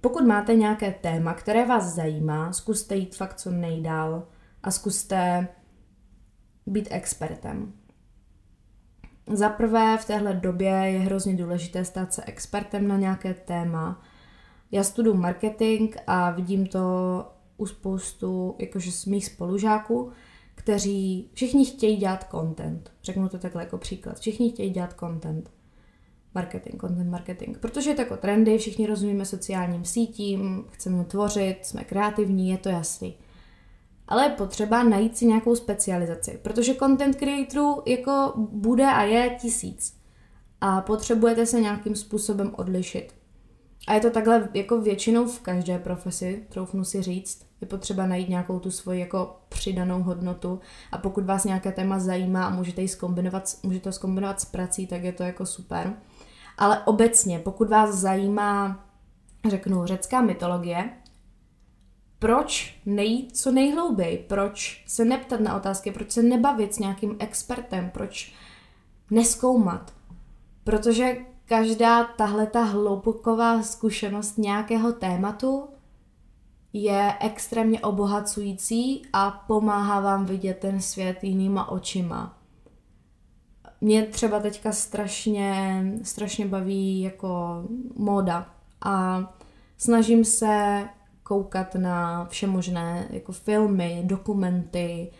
Pokud 0.00 0.26
máte 0.26 0.54
nějaké 0.54 0.92
téma, 0.92 1.34
které 1.34 1.66
vás 1.66 1.94
zajímá, 1.94 2.52
zkuste 2.52 2.96
jít 2.96 3.16
fakt 3.16 3.34
co 3.34 3.50
nejdál 3.50 4.28
a 4.62 4.70
zkuste 4.70 5.48
být 6.66 6.88
expertem. 6.90 7.72
Za 9.32 9.48
prvé 9.48 9.98
v 9.98 10.04
téhle 10.04 10.34
době 10.34 10.70
je 10.70 10.98
hrozně 10.98 11.36
důležité 11.36 11.84
stát 11.84 12.14
se 12.14 12.24
expertem 12.24 12.88
na 12.88 12.96
nějaké 12.96 13.34
téma. 13.34 14.02
Já 14.72 14.84
studuju 14.84 15.16
marketing 15.16 15.96
a 16.06 16.30
vidím 16.30 16.66
to 16.66 16.80
u 17.56 17.66
spoustu 17.66 18.54
jakože 18.58 18.92
z 18.92 19.06
mých 19.06 19.26
spolužáků, 19.26 20.10
kteří 20.54 21.30
všichni 21.34 21.64
chtějí 21.64 21.96
dělat 21.96 22.26
content. 22.30 22.92
Řeknu 23.02 23.28
to 23.28 23.38
takhle 23.38 23.62
jako 23.62 23.78
příklad. 23.78 24.20
Všichni 24.20 24.50
chtějí 24.50 24.70
dělat 24.70 24.94
content. 25.00 25.50
Marketing, 26.34 26.80
content 26.80 27.10
marketing. 27.10 27.58
Protože 27.58 27.90
je 27.90 27.94
to 27.94 28.02
jako 28.02 28.16
trendy, 28.16 28.58
všichni 28.58 28.86
rozumíme 28.86 29.24
sociálním 29.24 29.84
sítím, 29.84 30.64
chceme 30.70 31.04
tvořit, 31.04 31.58
jsme 31.62 31.84
kreativní, 31.84 32.50
je 32.50 32.58
to 32.58 32.68
jasný 32.68 33.16
ale 34.08 34.24
je 34.24 34.30
potřeba 34.30 34.82
najít 34.82 35.16
si 35.16 35.26
nějakou 35.26 35.56
specializaci, 35.56 36.38
protože 36.42 36.74
content 36.74 37.16
creatorů 37.16 37.82
jako 37.86 38.32
bude 38.36 38.84
a 38.86 39.02
je 39.02 39.36
tisíc 39.40 39.96
a 40.60 40.80
potřebujete 40.80 41.46
se 41.46 41.60
nějakým 41.60 41.96
způsobem 41.96 42.54
odlišit. 42.56 43.14
A 43.86 43.94
je 43.94 44.00
to 44.00 44.10
takhle 44.10 44.48
jako 44.54 44.80
většinou 44.80 45.26
v 45.26 45.40
každé 45.40 45.78
profesi, 45.78 46.46
troufnu 46.48 46.84
si 46.84 47.02
říct, 47.02 47.46
je 47.60 47.66
potřeba 47.66 48.06
najít 48.06 48.28
nějakou 48.28 48.58
tu 48.58 48.70
svoji 48.70 49.00
jako 49.00 49.36
přidanou 49.48 50.02
hodnotu. 50.02 50.60
A 50.92 50.98
pokud 50.98 51.24
vás 51.24 51.44
nějaké 51.44 51.72
téma 51.72 51.98
zajímá 51.98 52.46
a 52.46 52.50
můžete 52.50 52.82
ji 52.82 52.88
zkombinovat, 52.88 53.44
můžete 53.62 53.84
to 53.84 53.92
zkombinovat 53.92 54.40
s 54.40 54.44
prací, 54.44 54.86
tak 54.86 55.02
je 55.02 55.12
to 55.12 55.22
jako 55.22 55.46
super. 55.46 55.96
Ale 56.58 56.84
obecně, 56.84 57.38
pokud 57.38 57.68
vás 57.68 57.94
zajímá, 57.94 58.84
řeknu, 59.48 59.86
řecká 59.86 60.20
mytologie, 60.20 60.90
proč 62.18 62.80
nejít 62.86 63.36
co 63.36 63.52
nejhlouběji, 63.52 64.18
proč 64.18 64.84
se 64.86 65.04
neptat 65.04 65.40
na 65.40 65.56
otázky, 65.56 65.92
proč 65.92 66.10
se 66.10 66.22
nebavit 66.22 66.74
s 66.74 66.78
nějakým 66.78 67.16
expertem, 67.18 67.90
proč 67.94 68.34
neskoumat. 69.10 69.94
Protože 70.64 71.16
každá 71.46 72.04
tahle 72.04 72.46
ta 72.46 72.62
hlouboková 72.62 73.62
zkušenost 73.62 74.38
nějakého 74.38 74.92
tématu 74.92 75.68
je 76.72 77.14
extrémně 77.20 77.80
obohacující 77.80 79.02
a 79.12 79.30
pomáhá 79.30 80.00
vám 80.00 80.26
vidět 80.26 80.58
ten 80.58 80.80
svět 80.80 81.24
jinýma 81.24 81.68
očima. 81.68 82.38
Mě 83.80 84.02
třeba 84.02 84.40
teďka 84.40 84.72
strašně, 84.72 85.82
strašně 86.02 86.46
baví 86.46 87.00
jako 87.00 87.62
móda 87.96 88.50
a 88.80 89.24
snažím 89.78 90.24
se 90.24 90.84
koukat 91.22 91.74
na 91.74 92.24
vše 92.24 92.46
možné, 92.46 93.06
jako 93.10 93.32
filmy, 93.32 94.02
dokumenty, 94.04 95.10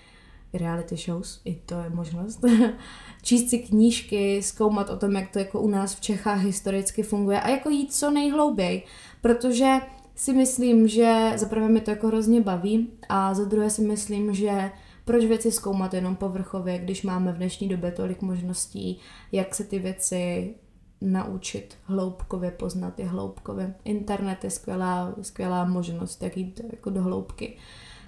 reality 0.52 0.96
shows, 0.96 1.40
i 1.44 1.54
to 1.54 1.74
je 1.74 1.90
možnost, 1.90 2.44
číst 3.22 3.50
si 3.50 3.58
knížky, 3.58 4.42
zkoumat 4.42 4.90
o 4.90 4.96
tom, 4.96 5.16
jak 5.16 5.30
to 5.30 5.38
jako 5.38 5.60
u 5.60 5.68
nás 5.68 5.94
v 5.94 6.00
Čechách 6.00 6.42
historicky 6.42 7.02
funguje 7.02 7.40
a 7.40 7.48
jako 7.48 7.70
jít 7.70 7.94
co 7.94 8.10
nejhlouběji, 8.10 8.82
protože 9.20 9.74
si 10.14 10.32
myslím, 10.32 10.88
že 10.88 11.32
za 11.36 11.46
prvé 11.46 11.68
mi 11.68 11.80
to 11.80 11.90
jako 11.90 12.06
hrozně 12.06 12.40
baví 12.40 12.88
a 13.08 13.34
za 13.34 13.44
druhé 13.44 13.70
si 13.70 13.82
myslím, 13.82 14.34
že 14.34 14.70
proč 15.04 15.24
věci 15.24 15.52
zkoumat 15.52 15.94
jenom 15.94 16.16
povrchově, 16.16 16.78
když 16.78 17.02
máme 17.02 17.32
v 17.32 17.36
dnešní 17.36 17.68
době 17.68 17.92
tolik 17.92 18.22
možností, 18.22 18.98
jak 19.32 19.54
se 19.54 19.64
ty 19.64 19.78
věci 19.78 20.54
naučit 21.00 21.76
hloubkově 21.84 22.50
poznat 22.50 22.98
je 22.98 23.06
hloubkově. 23.06 23.74
Internet 23.84 24.44
je 24.44 24.50
skvělá, 24.50 25.14
skvělá 25.22 25.64
možnost, 25.64 26.22
jak 26.22 26.36
jít 26.36 26.60
jako 26.70 26.90
do 26.90 27.02
hloubky. 27.02 27.56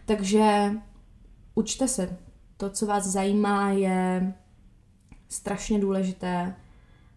Takže 0.07 0.73
učte 1.54 1.88
se, 1.88 2.16
to, 2.59 2.71
co 2.71 2.87
vás 2.87 3.07
zajímá, 3.07 3.71
je 3.71 4.35
strašně 5.29 5.79
důležité 5.79 6.55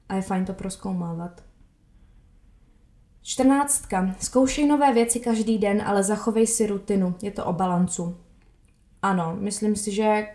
a 0.10 0.16
je 0.16 0.22
fajn 0.22 0.46
to 0.46 0.54
proskoumávat. 0.54 1.44
Čtrnáctka. 3.22 4.16
Zkoušej 4.20 4.68
nové 4.68 4.94
věci 4.94 5.20
každý 5.20 5.58
den, 5.58 5.82
ale 5.86 6.04
zachovej 6.04 6.48
si 6.48 6.68
rutinu. 6.68 7.16
Je 7.22 7.32
to 7.32 7.46
o 7.46 7.54
balancu. 7.54 8.18
Ano, 9.02 9.36
myslím 9.40 9.76
si, 9.76 9.92
že 9.92 10.28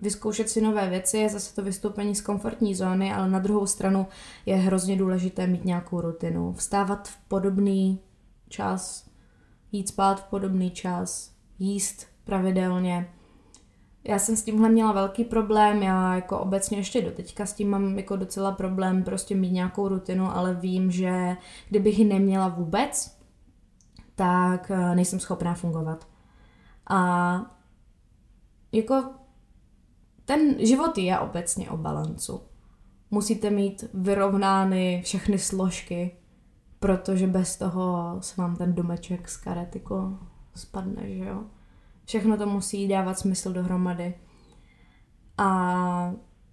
vyzkoušet 0.00 0.50
si 0.50 0.60
nové 0.60 0.90
věci 0.90 1.18
je 1.18 1.28
zase 1.28 1.54
to 1.54 1.62
vystoupení 1.62 2.14
z 2.14 2.20
komfortní 2.20 2.74
zóny, 2.74 3.12
ale 3.12 3.28
na 3.28 3.38
druhou 3.38 3.66
stranu 3.66 4.06
je 4.46 4.56
hrozně 4.56 4.96
důležité 4.96 5.46
mít 5.46 5.64
nějakou 5.64 6.00
rutinu. 6.00 6.52
Vstávat 6.52 7.08
v 7.08 7.16
podobný 7.28 8.00
čas, 8.48 9.10
jít 9.72 9.88
spát 9.88 10.20
v 10.20 10.24
podobný 10.24 10.70
čas, 10.70 11.32
jíst 11.58 12.06
pravidelně. 12.24 13.10
Já 14.04 14.18
jsem 14.18 14.36
s 14.36 14.42
tímhle 14.42 14.68
měla 14.68 14.92
velký 14.92 15.24
problém, 15.24 15.82
já 15.82 16.14
jako 16.14 16.38
obecně 16.38 16.78
ještě 16.78 17.02
doteďka 17.02 17.46
s 17.46 17.52
tím 17.52 17.70
mám 17.70 17.98
jako 17.98 18.16
docela 18.16 18.52
problém 18.52 19.04
prostě 19.04 19.34
mít 19.34 19.50
nějakou 19.50 19.88
rutinu, 19.88 20.36
ale 20.36 20.54
vím, 20.54 20.90
že 20.90 21.36
kdybych 21.68 21.98
ji 21.98 22.04
neměla 22.04 22.48
vůbec, 22.48 23.18
tak 24.14 24.70
eh, 24.70 24.94
nejsem 24.94 25.20
schopná 25.20 25.54
fungovat. 25.54 26.08
A 26.90 27.40
jako 28.72 29.04
ten 30.24 30.66
život 30.66 30.98
je 30.98 31.18
obecně 31.18 31.70
o 31.70 31.76
balancu. 31.76 32.40
Musíte 33.10 33.50
mít 33.50 33.84
vyrovnány 33.94 35.02
všechny 35.04 35.38
složky, 35.38 36.16
protože 36.80 37.26
bez 37.26 37.56
toho 37.56 38.16
se 38.20 38.42
vám 38.42 38.56
ten 38.56 38.74
domeček 38.74 39.28
z 39.28 39.36
karet 39.36 39.74
jako 39.74 40.18
spadne, 40.54 41.14
že 41.14 41.24
jo. 41.24 41.44
Všechno 42.04 42.36
to 42.36 42.46
musí 42.46 42.88
dávat 42.88 43.18
smysl 43.18 43.52
dohromady. 43.52 44.14
A 45.38 46.12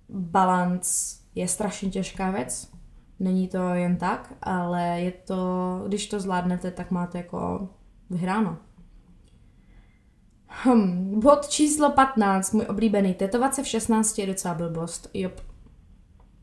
balans 0.10 1.20
je 1.36 1.48
strašně 1.48 1.90
těžká 1.90 2.32
věc. 2.32 2.72
Není 3.20 3.48
to 3.48 3.70
jen 3.70 3.98
tak, 3.98 4.34
ale 4.42 4.82
je 4.82 5.12
to, 5.12 5.84
když 5.88 6.08
to 6.08 6.20
zvládnete, 6.20 6.72
tak 6.72 6.92
máte 6.92 7.18
jako 7.18 7.70
vyhráno. 8.10 8.58
Hm, 10.48 11.20
bod 11.20 11.48
číslo 11.48 11.92
15, 11.92 12.54
můj 12.54 12.66
oblíbený. 12.70 13.14
Tetovat 13.14 13.56
se 13.56 13.64
v 13.64 13.68
16 13.68 14.20
je 14.20 14.28
docela 14.28 14.54
blbost. 14.54 15.10
Jop. 15.14 15.42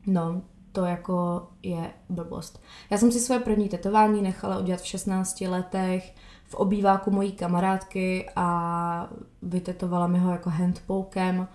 No, 0.07 0.41
to 0.71 0.85
jako 0.85 1.47
je 1.63 1.93
blbost. 2.09 2.61
Já 2.89 2.97
jsem 2.97 3.11
si 3.11 3.19
své 3.19 3.39
první 3.39 3.69
tetování 3.69 4.21
nechala 4.21 4.59
udělat 4.59 4.81
v 4.81 4.85
16 4.85 5.41
letech 5.41 6.15
v 6.49 6.55
obýváku 6.55 7.11
mojí 7.11 7.31
kamarádky 7.31 8.29
a 8.35 9.09
vytetovala 9.41 10.07
mi 10.07 10.19
ho 10.19 10.31
jako 10.31 10.49
handpokem. 10.49 11.47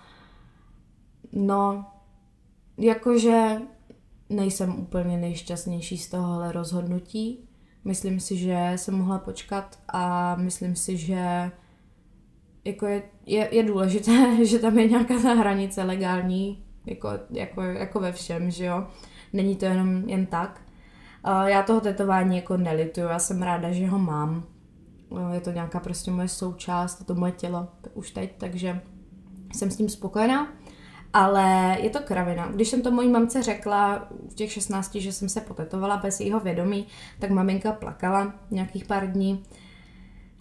No, 1.32 1.86
jakože 2.78 3.56
nejsem 4.28 4.78
úplně 4.78 5.16
nejšťastnější 5.18 5.98
z 5.98 6.08
tohohle 6.08 6.52
rozhodnutí. 6.52 7.48
Myslím 7.84 8.20
si, 8.20 8.36
že 8.36 8.72
jsem 8.76 8.94
mohla 8.94 9.18
počkat 9.18 9.78
a 9.88 10.34
myslím 10.36 10.76
si, 10.76 10.96
že 10.96 11.50
jako 12.64 12.86
je, 12.86 13.02
je, 13.26 13.48
je 13.54 13.62
důležité, 13.62 14.36
že 14.46 14.58
tam 14.58 14.78
je 14.78 14.88
nějaká 14.88 15.18
ta 15.22 15.34
hranice 15.34 15.82
legální, 15.82 16.64
jako, 16.86 17.08
jako, 17.30 17.62
jako 17.62 18.00
ve 18.00 18.12
všem, 18.12 18.50
že 18.50 18.64
jo. 18.64 18.86
Není 19.32 19.56
to 19.56 19.64
jenom 19.64 20.08
jen 20.08 20.26
tak. 20.26 20.60
Já 21.46 21.62
toho 21.62 21.80
tetování 21.80 22.36
jako 22.36 22.56
nelituju, 22.56 23.06
já 23.06 23.18
jsem 23.18 23.42
ráda, 23.42 23.72
že 23.72 23.86
ho 23.86 23.98
mám. 23.98 24.53
Je 25.32 25.40
to 25.40 25.50
nějaká 25.50 25.80
prostě 25.80 26.10
moje 26.10 26.28
součást, 26.28 27.06
to 27.06 27.14
moje 27.14 27.32
tělo 27.32 27.68
už 27.94 28.10
teď, 28.10 28.32
takže 28.38 28.80
jsem 29.54 29.70
s 29.70 29.76
tím 29.76 29.88
spokojená. 29.88 30.52
Ale 31.12 31.76
je 31.80 31.90
to 31.90 32.00
kravina. 32.00 32.48
Když 32.48 32.68
jsem 32.68 32.82
to 32.82 32.90
mojí 32.90 33.08
mamce 33.08 33.42
řekla 33.42 34.08
v 34.30 34.34
těch 34.34 34.52
16, 34.52 34.94
že 34.94 35.12
jsem 35.12 35.28
se 35.28 35.40
potetovala 35.40 35.96
bez 35.96 36.20
jejího 36.20 36.40
vědomí, 36.40 36.86
tak 37.18 37.30
maminka 37.30 37.72
plakala 37.72 38.34
nějakých 38.50 38.84
pár 38.84 39.12
dní 39.12 39.44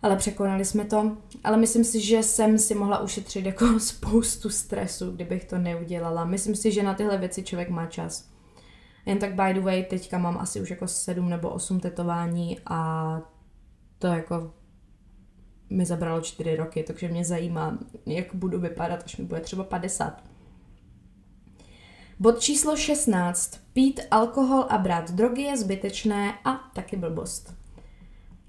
ale 0.04 0.15
překonali 0.15 0.65
jsme 0.65 0.86
to. 0.86 1.17
Ale 1.43 1.58
myslím 1.58 1.84
si, 1.84 2.02
že 2.02 2.24
jsem 2.24 2.58
si 2.58 2.76
mohla 2.76 3.00
ušetřit 3.00 3.45
jako 3.45 3.65
spoustu 3.80 4.50
stresu, 4.50 5.12
kdybych 5.12 5.45
to 5.45 5.58
neudělala. 5.58 6.26
Myslím 6.26 6.56
si, 6.56 6.71
že 6.71 6.84
na 6.84 6.93
tyhle 6.93 7.17
věci 7.17 7.43
člověk 7.43 7.69
má 7.69 7.86
čas. 7.86 8.30
Jen 9.06 9.19
tak 9.19 9.34
by 9.34 9.54
the 9.54 9.62
way, 9.62 9.84
teďka 9.84 10.17
mám 10.17 10.38
asi 10.38 10.62
už 10.62 10.69
jako 10.69 10.88
sedm 10.88 11.30
nebo 11.30 11.50
osm 11.50 11.80
tetování 11.80 12.60
a 12.65 13.21
to 14.00 14.08
jako 14.08 14.54
mi 15.73 15.86
zabralo 15.86 16.21
čtyři 16.21 16.55
roky, 16.55 16.83
takže 16.83 17.07
mě 17.07 17.25
zajímá, 17.25 17.77
jak 18.05 18.36
budu 18.36 18.59
vypadat, 18.59 19.03
až 19.05 19.17
mi 19.17 19.25
bude 19.25 19.41
třeba 19.41 19.63
50. 19.63 20.23
Bod 22.19 22.39
číslo 22.39 22.77
16. 22.77 23.59
Pít 23.73 23.99
alkohol 24.12 24.65
a 24.69 24.77
brát 24.77 25.12
drogy 25.12 25.41
je 25.41 25.57
zbytečné 25.57 26.33
a 26.45 26.53
taky 26.75 26.97
blbost. 26.97 27.55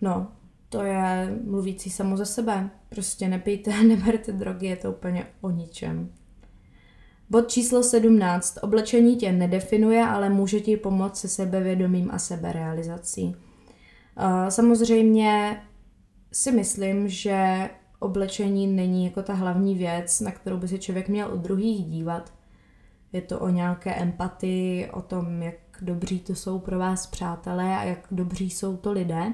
No, 0.01 0.33
to 0.69 0.83
je 0.83 1.39
mluvící 1.45 1.91
samo 1.91 2.17
za 2.17 2.25
sebe. 2.25 2.71
Prostě 2.89 3.29
nepijte, 3.29 3.83
neberte 3.83 4.33
drogy, 4.33 4.67
je 4.67 4.77
to 4.77 4.91
úplně 4.91 5.27
o 5.41 5.51
ničem. 5.51 6.13
Bod 7.31 7.51
číslo 7.51 7.83
17. 7.83 8.59
Oblečení 8.63 9.17
tě 9.17 9.33
nedefinuje, 9.33 10.05
ale 10.05 10.29
může 10.29 10.61
ti 10.61 10.77
pomoct 10.77 11.21
se 11.21 11.29
sebevědomím 11.29 12.11
a 12.11 12.19
seberealizací. 12.19 13.37
Samozřejmě 14.49 15.63
si 16.35 16.53
myslím, 16.53 17.09
že 17.09 17.71
oblečení 17.99 18.67
není 18.67 19.05
jako 19.05 19.23
ta 19.23 19.35
hlavní 19.35 19.75
věc, 19.75 20.21
na 20.21 20.31
kterou 20.31 20.57
by 20.57 20.69
se 20.69 20.79
člověk 20.79 21.09
měl 21.09 21.35
u 21.35 21.37
druhých 21.37 21.85
dívat. 21.85 22.33
Je 23.13 23.21
to 23.23 23.41
o 23.41 23.49
nějaké 23.49 23.95
empatii, 23.95 24.91
o 24.91 25.03
tom, 25.03 25.43
jak 25.43 25.55
dobří 25.81 26.21
to 26.21 26.35
jsou 26.35 26.59
pro 26.59 26.79
vás 26.79 27.07
přátelé 27.07 27.77
a 27.77 27.85
jak 27.85 28.07
dobří 28.11 28.51
jsou 28.51 28.77
to 28.77 28.93
lidé 28.93 29.33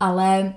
ale 0.00 0.54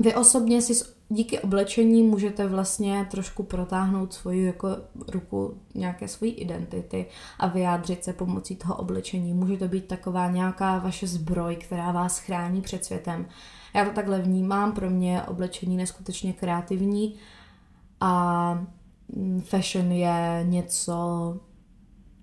vy 0.00 0.14
osobně 0.14 0.62
si 0.62 0.74
díky 1.08 1.38
oblečení 1.38 2.02
můžete 2.02 2.46
vlastně 2.46 3.06
trošku 3.10 3.42
protáhnout 3.42 4.12
svoji 4.12 4.44
jako 4.44 4.68
ruku 5.08 5.60
nějaké 5.74 6.08
svojí 6.08 6.32
identity 6.32 7.06
a 7.38 7.46
vyjádřit 7.46 8.04
se 8.04 8.12
pomocí 8.12 8.56
toho 8.56 8.76
oblečení. 8.76 9.34
Může 9.34 9.56
to 9.56 9.68
být 9.68 9.84
taková 9.84 10.30
nějaká 10.30 10.78
vaše 10.78 11.06
zbroj, 11.06 11.56
která 11.56 11.92
vás 11.92 12.18
chrání 12.18 12.60
před 12.60 12.84
světem. 12.84 13.26
Já 13.74 13.84
to 13.84 13.90
takhle 13.90 14.22
vnímám, 14.22 14.72
pro 14.72 14.90
mě 14.90 15.22
oblečení 15.22 15.76
neskutečně 15.76 16.32
kreativní 16.32 17.14
a 18.00 18.54
mm, 19.16 19.40
fashion 19.40 19.92
je 19.92 20.44
něco, 20.48 21.36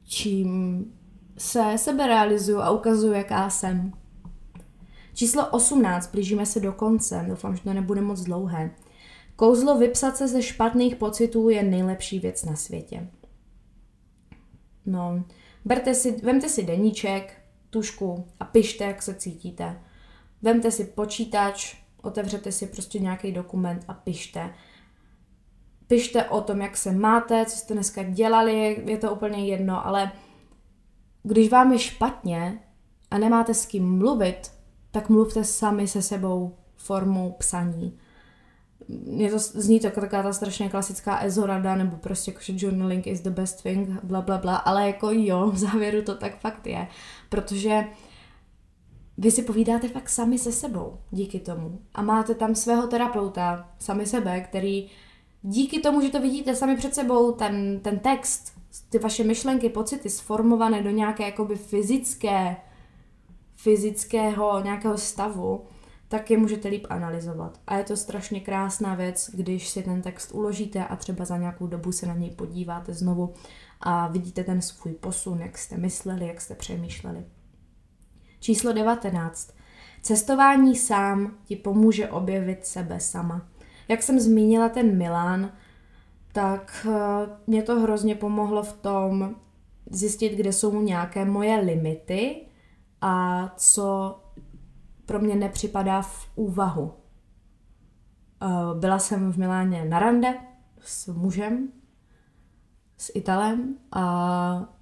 čím 0.04 0.86
se 1.38 1.74
sebe 1.76 2.08
realizuju 2.08 2.60
a 2.60 2.70
ukazuju, 2.70 3.14
jaká 3.14 3.50
jsem. 3.50 3.94
Číslo 5.16 5.50
18, 5.50 6.12
blížíme 6.12 6.46
se 6.46 6.60
do 6.60 6.74
konce, 6.74 7.26
doufám, 7.28 7.56
že 7.56 7.64
to 7.64 7.74
nebude 7.74 8.02
moc 8.02 8.22
dlouhé. 8.22 8.76
Kouzlo 9.36 9.78
vypsat 9.78 10.18
se 10.18 10.28
ze 10.28 10.42
špatných 10.42 10.96
pocitů 10.96 11.50
je 11.50 11.64
nejlepší 11.64 12.20
věc 12.20 12.46
na 12.46 12.56
světě. 12.56 13.08
No, 14.86 15.24
berte 15.66 15.94
si, 15.94 16.12
vemte 16.12 16.50
si 16.50 16.64
deníček, 16.64 17.42
tušku 17.70 18.28
a 18.40 18.46
pište, 18.46 18.84
jak 18.84 19.02
se 19.02 19.16
cítíte. 19.16 19.82
Vemte 20.42 20.72
si 20.72 20.86
počítač, 20.86 21.76
otevřete 22.02 22.52
si 22.52 22.68
prostě 22.68 23.00
nějaký 23.00 23.32
dokument 23.32 23.86
a 23.88 23.94
pište. 23.94 24.54
Pište 25.88 26.24
o 26.24 26.42
tom, 26.42 26.62
jak 26.62 26.78
se 26.78 26.92
máte, 26.92 27.46
co 27.46 27.58
jste 27.58 27.74
dneska 27.74 28.04
dělali, 28.04 28.84
je 28.86 28.98
to 28.98 29.14
úplně 29.14 29.46
jedno, 29.46 29.88
ale 29.88 30.12
když 31.24 31.50
vám 31.50 31.74
je 31.74 31.80
špatně 31.80 32.60
a 33.12 33.18
nemáte 33.18 33.54
s 33.54 33.66
kým 33.66 33.98
mluvit, 33.98 34.56
mluvte 35.10 35.44
sami 35.44 35.88
se 35.88 36.02
sebou 36.02 36.56
formou 36.76 37.32
psaní. 37.32 37.98
Je 39.06 39.32
to, 39.32 39.40
zní 39.40 39.80
to 39.80 39.88
jako 39.88 40.02
taková 40.02 40.24
ta 40.24 40.34
strašně 40.34 40.70
klasická 40.70 41.20
ezorada, 41.24 41.76
nebo 41.76 41.98
prostě 41.98 42.32
jako, 42.32 42.44
že 42.44 42.54
journaling 42.56 43.08
is 43.08 43.22
the 43.22 43.30
best 43.30 43.64
thing, 43.64 43.90
bla, 44.04 44.22
bla, 44.22 44.38
bla, 44.38 44.56
ale 44.56 44.88
jako 44.88 45.12
jo, 45.12 45.52
v 45.52 45.58
závěru 45.58 46.02
to 46.02 46.16
tak 46.16 46.40
fakt 46.40 46.68
je, 46.68 46.88
protože 47.30 47.88
vy 49.18 49.32
si 49.32 49.44
povídáte 49.44 49.88
fakt 49.88 50.10
sami 50.10 50.40
se 50.40 50.52
sebou 50.52 50.98
díky 51.12 51.40
tomu 51.40 51.80
a 51.94 52.02
máte 52.02 52.36
tam 52.36 52.56
svého 52.56 52.88
terapeuta, 52.88 53.70
sami 53.80 54.06
sebe, 54.06 54.42
který 54.42 54.90
díky 55.42 55.80
tomu, 55.80 56.02
že 56.02 56.10
to 56.10 56.22
vidíte 56.22 56.56
sami 56.56 56.78
před 56.78 56.96
sebou, 56.96 57.32
ten, 57.32 57.80
ten 57.80 58.00
text, 58.00 58.54
ty 58.90 59.00
vaše 59.00 59.24
myšlenky, 59.24 59.70
pocity 59.70 60.10
sformované 60.10 60.84
do 60.84 60.90
nějaké 60.90 61.24
jakoby 61.24 61.56
fyzické 61.56 62.58
fyzického 63.66 64.62
nějakého 64.64 64.98
stavu, 64.98 65.66
tak 66.08 66.32
je 66.32 66.38
můžete 66.38 66.68
líp 66.68 66.88
analyzovat. 66.90 67.60
A 67.68 67.78
je 67.78 67.84
to 67.84 67.98
strašně 67.98 68.40
krásná 68.40 68.96
věc, 68.96 69.30
když 69.34 69.70
si 69.70 69.84
ten 69.84 70.02
text 70.02 70.32
uložíte 70.32 70.86
a 70.86 70.96
třeba 70.96 71.26
za 71.26 71.38
nějakou 71.38 71.68
dobu 71.68 71.92
se 71.92 72.06
na 72.06 72.14
něj 72.16 72.30
podíváte 72.32 72.94
znovu 72.94 73.34
a 73.82 74.08
vidíte 74.08 74.44
ten 74.44 74.62
svůj 74.62 74.94
posun, 74.94 75.42
jak 75.42 75.58
jste 75.58 75.78
mysleli, 75.78 76.28
jak 76.28 76.42
jste 76.42 76.56
přemýšleli. 76.56 77.26
Číslo 78.40 78.74
19. 78.74 79.54
Cestování 80.02 80.76
sám 80.76 81.38
ti 81.46 81.56
pomůže 81.56 82.10
objevit 82.10 82.66
sebe 82.66 83.00
sama. 83.00 83.48
Jak 83.88 84.04
jsem 84.04 84.20
zmínila 84.20 84.70
ten 84.70 84.98
Milán, 84.98 85.52
tak 86.34 86.88
eh, 86.90 87.30
mě 87.48 87.64
to 87.64 87.80
hrozně 87.80 88.16
pomohlo 88.16 88.64
v 88.64 88.74
tom 88.74 89.36
zjistit, 89.92 90.30
kde 90.30 90.54
jsou 90.54 90.82
nějaké 90.82 91.26
moje 91.26 91.60
limity 91.60 92.46
a 93.06 93.50
co 93.58 94.20
pro 95.06 95.20
mě 95.20 95.36
nepřipadá 95.36 96.02
v 96.02 96.28
úvahu. 96.36 96.94
Eh, 98.42 98.80
byla 98.80 99.00
jsem 99.00 99.34
v 99.34 99.38
Miláně 99.38 99.86
na 99.86 100.00
rande 100.00 100.38
s 100.80 101.08
mužem, 101.08 101.70
s 102.98 103.12
Italem 103.16 103.76
a 103.92 104.74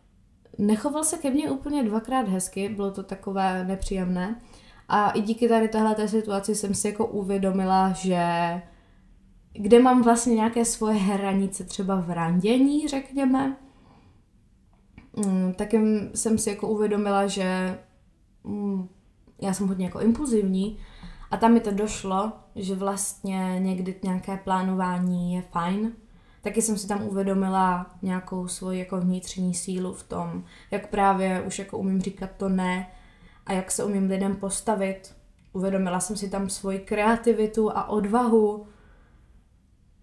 nechoval 0.57 1.03
se 1.03 1.17
ke 1.17 1.29
mně 1.29 1.51
úplně 1.51 1.83
dvakrát 1.83 2.27
hezky, 2.27 2.69
bylo 2.69 2.91
to 2.91 3.03
takové 3.03 3.63
nepříjemné. 3.63 4.41
A 4.89 5.09
i 5.09 5.21
díky 5.21 5.49
tady 5.49 5.67
téhle 5.67 6.07
situaci 6.07 6.55
jsem 6.55 6.73
si 6.73 6.87
jako 6.87 7.07
uvědomila, 7.07 7.91
že 7.91 8.25
kde 9.53 9.79
mám 9.79 10.03
vlastně 10.03 10.35
nějaké 10.35 10.65
svoje 10.65 10.95
hranice, 10.95 11.63
třeba 11.63 11.95
v 11.95 12.09
randění, 12.09 12.87
řekněme, 12.87 13.57
mm, 15.25 15.53
tak 15.53 15.73
jsem 16.15 16.37
si 16.37 16.49
jako 16.49 16.67
uvědomila, 16.67 17.27
že 17.27 17.77
mm, 18.43 18.89
já 19.41 19.53
jsem 19.53 19.67
hodně 19.67 19.85
jako 19.85 19.99
impulzivní 19.99 20.77
a 21.31 21.37
tam 21.37 21.53
mi 21.53 21.59
to 21.59 21.71
došlo, 21.71 22.31
že 22.55 22.75
vlastně 22.75 23.59
někdy 23.59 23.95
nějaké 24.03 24.37
plánování 24.37 25.33
je 25.33 25.41
fajn. 25.41 25.91
Taky 26.41 26.61
jsem 26.61 26.77
si 26.77 26.87
tam 26.87 27.03
uvědomila 27.03 27.91
nějakou 28.01 28.47
svoji 28.47 28.79
jako 28.79 29.01
vnitřní 29.01 29.53
sílu 29.53 29.93
v 29.93 30.03
tom, 30.03 30.43
jak 30.71 30.89
právě 30.89 31.41
už 31.41 31.59
jako 31.59 31.77
umím 31.77 32.01
říkat 32.01 32.29
to 32.37 32.49
ne 32.49 32.91
a 33.45 33.53
jak 33.53 33.71
se 33.71 33.83
umím 33.83 34.09
lidem 34.09 34.35
postavit. 34.35 35.15
Uvědomila 35.53 35.99
jsem 35.99 36.17
si 36.17 36.29
tam 36.29 36.49
svoji 36.49 36.79
kreativitu 36.79 37.77
a 37.77 37.89
odvahu. 37.89 38.67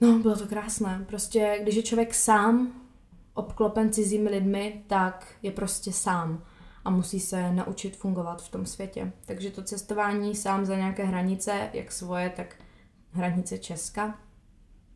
No, 0.00 0.18
bylo 0.18 0.36
to 0.36 0.46
krásné. 0.46 1.04
Prostě, 1.08 1.58
když 1.62 1.74
je 1.74 1.82
člověk 1.82 2.14
sám, 2.14 2.72
obklopen 3.34 3.92
cizími 3.92 4.30
lidmi, 4.30 4.84
tak 4.86 5.26
je 5.42 5.50
prostě 5.50 5.92
sám 5.92 6.42
a 6.84 6.90
musí 6.90 7.20
se 7.20 7.52
naučit 7.52 7.96
fungovat 7.96 8.42
v 8.42 8.48
tom 8.48 8.66
světě. 8.66 9.12
Takže 9.26 9.50
to 9.50 9.62
cestování 9.62 10.34
sám 10.34 10.66
za 10.66 10.76
nějaké 10.76 11.04
hranice, 11.04 11.70
jak 11.72 11.92
svoje, 11.92 12.30
tak 12.30 12.56
hranice 13.10 13.58
Česka, 13.58 14.18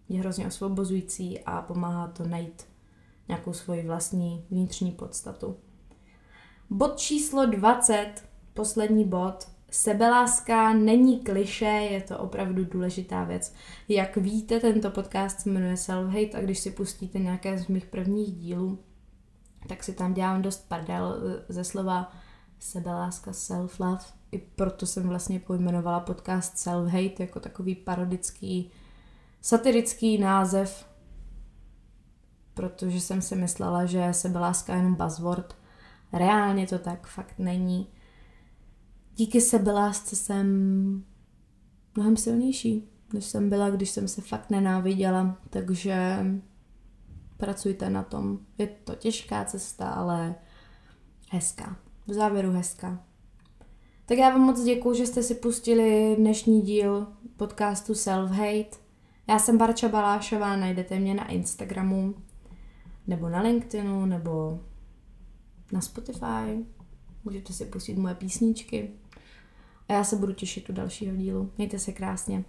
je 0.08 0.20
hrozně 0.20 0.46
osvobozující 0.46 1.40
a 1.40 1.62
pomáhá 1.62 2.08
to 2.08 2.28
najít 2.28 2.66
nějakou 3.28 3.52
svoji 3.52 3.86
vlastní 3.86 4.46
vnitřní 4.50 4.92
podstatu. 4.92 5.56
Bod 6.70 6.98
číslo 6.98 7.46
20, 7.46 8.12
poslední 8.54 9.04
bod. 9.04 9.48
Sebeláska 9.70 10.72
není 10.72 11.20
kliše, 11.20 11.64
je 11.64 12.00
to 12.00 12.18
opravdu 12.18 12.64
důležitá 12.64 13.24
věc. 13.24 13.54
Jak 13.88 14.16
víte, 14.16 14.60
tento 14.60 14.90
podcast 14.90 15.40
se 15.40 15.50
jmenuje 15.50 15.74
Self-Hate 15.74 16.38
a 16.38 16.40
když 16.40 16.58
si 16.58 16.70
pustíte 16.70 17.18
nějaké 17.18 17.58
z 17.58 17.68
mých 17.68 17.86
prvních 17.86 18.32
dílů, 18.32 18.78
tak 19.68 19.84
si 19.84 19.92
tam 19.92 20.14
dělám 20.14 20.42
dost 20.42 20.68
pardel 20.68 21.16
eh, 21.16 21.52
ze 21.52 21.64
slova 21.64 22.12
sebeláska, 22.58 23.30
self-love. 23.30 24.04
I 24.32 24.38
proto 24.38 24.86
jsem 24.86 25.08
vlastně 25.08 25.40
pojmenovala 25.40 26.00
podcast 26.00 26.54
Self-Hate 26.56 27.14
jako 27.18 27.40
takový 27.40 27.74
parodický, 27.74 28.70
satirický 29.40 30.18
název, 30.18 30.86
protože 32.54 33.00
jsem 33.00 33.22
si 33.22 33.36
myslela, 33.36 33.86
že 33.86 34.08
sebeláska 34.12 34.72
je 34.72 34.78
jenom 34.78 34.94
buzzword. 34.94 35.56
Reálně 36.12 36.66
to 36.66 36.78
tak 36.78 37.06
fakt 37.06 37.38
není. 37.38 37.86
Díky 39.16 39.40
sebelásce 39.40 40.16
jsem 40.16 40.46
mnohem 41.96 42.16
silnější, 42.16 42.88
než 43.12 43.24
jsem 43.24 43.48
byla, 43.48 43.70
když 43.70 43.90
jsem 43.90 44.08
se 44.08 44.22
fakt 44.22 44.50
nenáviděla, 44.50 45.36
takže 45.50 46.24
pracujte 47.44 47.90
na 47.90 48.02
tom. 48.02 48.38
Je 48.58 48.66
to 48.66 48.94
těžká 48.94 49.44
cesta, 49.44 49.88
ale 49.88 50.34
hezká. 51.30 51.76
V 52.06 52.12
závěru 52.12 52.50
hezká. 52.50 53.04
Tak 54.06 54.18
já 54.18 54.30
vám 54.30 54.40
moc 54.40 54.64
děkuji, 54.64 54.94
že 54.94 55.06
jste 55.06 55.22
si 55.22 55.34
pustili 55.34 56.16
dnešní 56.18 56.62
díl 56.62 57.06
podcastu 57.36 57.92
Self-Hate. 57.92 58.76
Já 59.28 59.38
jsem 59.38 59.58
Barča 59.58 59.88
Balášová, 59.88 60.56
najdete 60.56 60.98
mě 60.98 61.14
na 61.14 61.28
Instagramu, 61.28 62.14
nebo 63.06 63.28
na 63.28 63.40
LinkedInu, 63.40 64.06
nebo 64.06 64.60
na 65.72 65.80
Spotify. 65.80 66.64
Můžete 67.24 67.52
si 67.52 67.64
pustit 67.64 67.98
moje 67.98 68.14
písničky. 68.14 68.90
A 69.88 69.92
já 69.92 70.04
se 70.04 70.16
budu 70.16 70.32
těšit 70.32 70.70
u 70.70 70.72
dalšího 70.72 71.16
dílu. 71.16 71.50
Mějte 71.56 71.78
se 71.78 71.92
krásně. 71.92 72.44